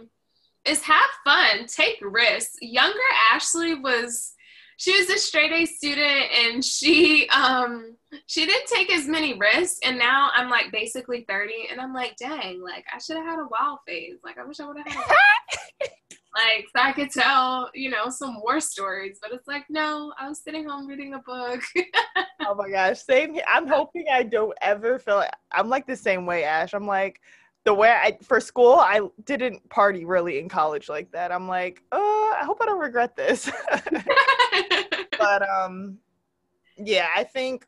is 0.65 0.83
have 0.83 1.11
fun, 1.25 1.67
take 1.69 1.99
risks. 2.03 2.57
Younger 2.61 2.99
Ashley 3.33 3.77
was 3.77 4.35
she 4.77 4.99
was 4.99 5.09
a 5.11 5.19
straight 5.19 5.53
A 5.53 5.67
student 5.67 6.27
and 6.45 6.65
she 6.65 7.29
um 7.29 7.97
she 8.27 8.47
didn't 8.47 8.67
take 8.67 8.93
as 8.93 9.07
many 9.07 9.35
risks 9.35 9.79
and 9.85 9.99
now 9.99 10.31
I'm 10.35 10.51
like 10.51 10.73
basically 10.73 11.25
30 11.29 11.69
and 11.71 11.81
I'm 11.81 11.95
like 11.95 12.17
dang 12.17 12.63
like 12.63 12.85
I 12.93 12.99
should 12.99 13.17
have 13.17 13.27
had 13.27 13.39
a 13.39 13.49
wild 13.51 13.81
phase. 13.87 14.17
Like 14.25 14.39
I 14.39 14.45
wish 14.45 14.61
I 14.61 14.67
would 14.67 14.79
have 14.79 14.87
had 14.87 15.05
like 16.35 16.67
so 16.75 16.83
I 16.83 16.93
could 16.93 17.11
tell 17.11 17.71
you 17.75 17.91
know 17.91 18.09
some 18.09 18.41
war 18.41 18.61
stories 18.61 19.19
but 19.21 19.33
it's 19.33 19.47
like 19.47 19.65
no 19.69 20.13
I 20.19 20.29
was 20.29 20.43
sitting 20.43 20.69
home 20.69 20.87
reading 20.87 21.15
a 21.15 21.19
book. 21.19 21.61
Oh 22.45 22.57
my 22.57 22.69
gosh 22.69 22.99
same 22.99 23.39
I'm 23.49 23.69
hoping 23.69 24.07
I 24.13 24.25
don't 24.25 24.59
ever 24.61 24.99
feel 24.99 25.17
like 25.17 25.33
I'm 25.53 25.69
like 25.69 25.87
the 25.87 25.95
same 25.95 26.27
way 26.27 26.43
Ash. 26.43 26.75
I'm 26.75 26.89
like 26.89 27.21
the 27.65 27.75
way 27.75 27.91
I 27.91 28.19
for 28.23 28.41
school 28.41 28.75
I 28.75 29.01
didn't 29.25 29.69
party 29.69 30.05
really 30.05 30.39
in 30.39 30.49
college 30.49 30.89
like 30.89 31.13
that 31.13 31.31
I'm 31.33 31.49
like 31.49 31.83
oh 31.93 32.37
I 32.41 32.45
hope 32.45 32.59
I 32.61 32.67
don't 32.67 32.81
regret 32.81 33.17
this 33.17 33.51
but 35.23 35.49
um, 35.49 35.99
yeah, 36.77 37.09
I 37.15 37.25
think 37.25 37.67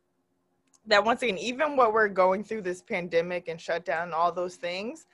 that 0.87 1.05
once 1.05 1.23
again, 1.23 1.39
even 1.39 1.77
what 1.77 1.93
we're 1.93 2.09
going 2.09 2.45
through 2.45 2.63
this 2.63 2.83
pandemic 2.83 3.49
and 3.49 3.61
shutdown 3.61 4.05
and 4.05 4.13
all 4.13 4.33
those 4.33 4.57
things, 4.57 5.07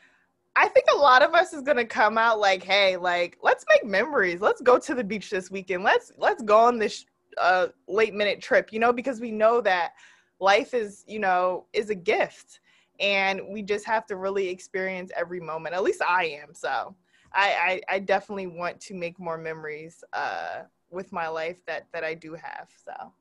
I 0.57 0.69
think 0.69 0.87
a 0.93 0.97
lot 0.97 1.23
of 1.23 1.35
us 1.35 1.53
is 1.53 1.63
gonna 1.63 1.85
come 1.85 2.19
out 2.19 2.41
like, 2.41 2.63
hey, 2.63 2.97
like 2.97 3.39
let's 3.43 3.65
make 3.73 3.85
memories. 3.85 4.41
Let's 4.41 4.61
go 4.61 4.79
to 4.79 4.95
the 4.95 5.05
beach 5.05 5.31
this 5.31 5.51
weekend. 5.51 5.85
Let's 5.85 6.13
let's 6.17 6.43
go 6.43 6.59
on 6.59 6.79
this 6.79 7.05
uh, 7.39 7.69
late 7.87 8.15
minute 8.15 8.41
trip, 8.41 8.73
you 8.73 8.81
know, 8.81 8.93
because 8.93 9.21
we 9.21 9.31
know 9.31 9.61
that 9.61 9.93
life 10.41 10.75
is, 10.75 11.05
you 11.07 11.19
know, 11.19 11.67
is 11.73 11.91
a 11.91 11.95
gift 11.95 12.61
and 13.01 13.41
we 13.49 13.63
just 13.63 13.87
have 13.87 14.07
to 14.07 14.17
really 14.17 14.49
experience 14.49 15.11
every 15.17 15.41
moment. 15.41 15.75
At 15.75 15.83
least 15.83 16.03
I 16.03 16.41
am. 16.43 16.55
So 16.55 16.95
I, 17.33 17.81
I, 17.89 17.95
I 17.95 17.99
definitely 17.99 18.47
want 18.47 18.81
to 18.83 18.95
make 18.95 19.19
more 19.19 19.39
memories 19.39 20.05
uh, 20.13 20.63
with 20.91 21.13
my 21.13 21.29
life 21.29 21.65
that 21.67 21.87
that 21.93 22.05
I 22.05 22.15
do 22.15 22.35
have. 22.35 22.69
So 22.85 23.13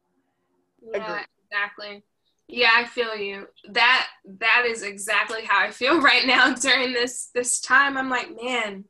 yeah, 0.94 1.02
Agreed. 1.02 1.26
exactly. 1.52 2.04
Yeah, 2.48 2.72
I 2.76 2.86
feel 2.86 3.16
you. 3.16 3.48
That 3.70 4.08
that 4.40 4.66
is 4.66 4.84
exactly 4.84 5.44
how 5.46 5.60
I 5.60 5.72
feel 5.72 6.02
right 6.02 6.26
now 6.26 6.54
during 6.54 6.94
this 6.94 7.30
this 7.34 7.62
time. 7.62 7.98
I'm 7.98 8.10
like, 8.10 8.30
man, 8.42 8.86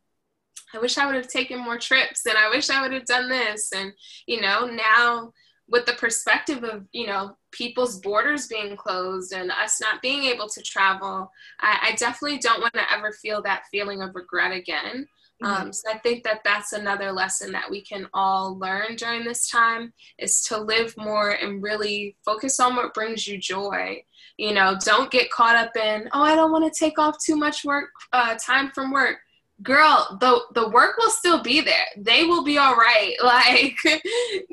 I 0.74 0.80
wish 0.80 0.98
I 0.98 1.06
would 1.06 1.16
have 1.16 1.28
taken 1.28 1.60
more 1.60 1.78
trips 1.78 2.26
and 2.26 2.38
I 2.38 2.50
wish 2.50 2.70
I 2.70 2.82
would 2.82 2.94
have 2.94 3.06
done 3.06 3.30
this 3.30 3.72
and 3.74 3.92
you 4.28 4.42
know, 4.42 4.66
now 4.66 5.34
with 5.70 5.86
the 5.86 5.93
perspective 5.93 6.63
of, 6.63 6.86
you 6.91 7.07
know, 7.07 7.38
people's 7.51 7.99
borders 7.99 8.47
being 8.47 8.76
closed 8.76 9.34
and 9.34 9.51
us 9.51 9.80
not 9.80 10.01
being 10.01 10.24
able 10.24 10.47
to 10.47 10.61
travel, 10.61 11.32
I, 11.59 11.89
I 11.89 11.95
definitely 11.95 12.39
don't 12.39 12.61
want 12.61 12.74
to 12.74 12.91
ever 12.91 13.11
feel 13.11 13.41
that 13.43 13.63
feeling 13.72 14.01
of 14.01 14.15
regret 14.15 14.51
again. 14.51 15.07
Mm-hmm. 15.43 15.61
Um, 15.61 15.74
so 15.74 15.89
I 15.89 15.97
think 15.99 16.24
that 16.24 16.41
that's 16.43 16.74
another 16.74 17.11
lesson 17.11 17.51
that 17.53 17.70
we 17.70 17.82
can 17.82 18.07
all 18.13 18.57
learn 18.57 18.95
during 18.97 19.24
this 19.24 19.49
time 19.49 19.93
is 20.17 20.41
to 20.43 20.57
live 20.57 20.93
more 20.97 21.32
and 21.32 21.63
really 21.63 22.17
focus 22.26 22.59
on 22.59 22.76
what 22.76 22.93
brings 22.93 23.28
you 23.28 23.38
joy. 23.38 24.03
You 24.38 24.53
know, 24.53 24.78
don't 24.84 25.11
get 25.11 25.32
caught 25.32 25.55
up 25.55 25.76
in, 25.78 26.09
oh, 26.13 26.24
I 26.24 26.36
don't 26.36 26.51
want 26.51 26.72
to 26.72 26.80
take 26.80 26.99
off 26.99 27.17
too 27.24 27.36
much 27.36 27.63
work 27.63 27.89
uh, 28.11 28.36
time 28.36 28.72
from 28.74 28.91
work. 28.91 29.17
Girl, 29.62 30.18
the 30.22 30.41
the 30.53 30.70
work 30.70 30.97
will 30.97 31.10
still 31.10 31.43
be 31.43 31.62
there. 31.62 31.86
They 31.97 32.24
will 32.24 32.43
be 32.43 32.57
all 32.57 32.76
right. 32.76 33.16
Like, 33.24 33.78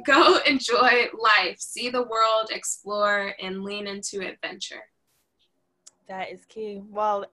go 0.04 0.38
enjoy 0.46 1.09
life, 1.18 1.59
see 1.59 1.88
the 1.88 2.02
world, 2.02 2.50
explore, 2.50 3.34
and 3.40 3.62
lean 3.62 3.86
into 3.86 4.20
adventure. 4.20 4.82
That 6.09 6.30
is 6.30 6.44
key. 6.44 6.82
Well, 6.90 7.26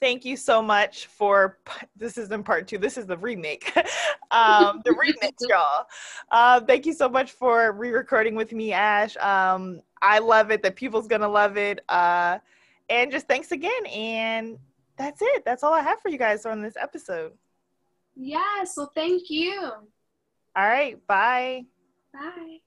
thank 0.00 0.24
you 0.24 0.36
so 0.36 0.62
much 0.62 1.06
for 1.06 1.58
this 1.96 2.18
is 2.18 2.30
in 2.30 2.42
part 2.42 2.68
two 2.68 2.78
this 2.78 2.96
is 2.96 3.06
the 3.06 3.16
remake 3.18 3.72
um 4.30 4.80
the 4.84 4.92
remix 4.92 5.32
y'all 5.48 5.86
uh 6.30 6.60
thank 6.60 6.86
you 6.86 6.92
so 6.92 7.08
much 7.08 7.32
for 7.32 7.72
re-recording 7.72 8.34
with 8.34 8.52
me 8.52 8.72
ash 8.72 9.16
um 9.16 9.80
i 10.02 10.18
love 10.18 10.50
it 10.50 10.62
that 10.62 10.76
people's 10.76 11.08
gonna 11.08 11.28
love 11.28 11.56
it 11.56 11.80
uh 11.88 12.38
and 12.88 13.10
just 13.10 13.26
thanks 13.26 13.50
again 13.52 13.86
and 13.86 14.58
that's 14.98 15.20
it. 15.22 15.44
That's 15.44 15.62
all 15.62 15.72
i 15.72 15.80
have 15.80 16.00
for 16.00 16.08
you 16.08 16.18
guys 16.18 16.44
on 16.46 16.62
this 16.62 16.76
episode. 16.76 17.32
Yes 18.16 18.74
well 18.76 18.90
thank 18.94 19.30
you. 19.30 19.60
All 19.62 20.68
right 20.68 21.04
bye. 21.06 21.64
Bye 22.12 22.58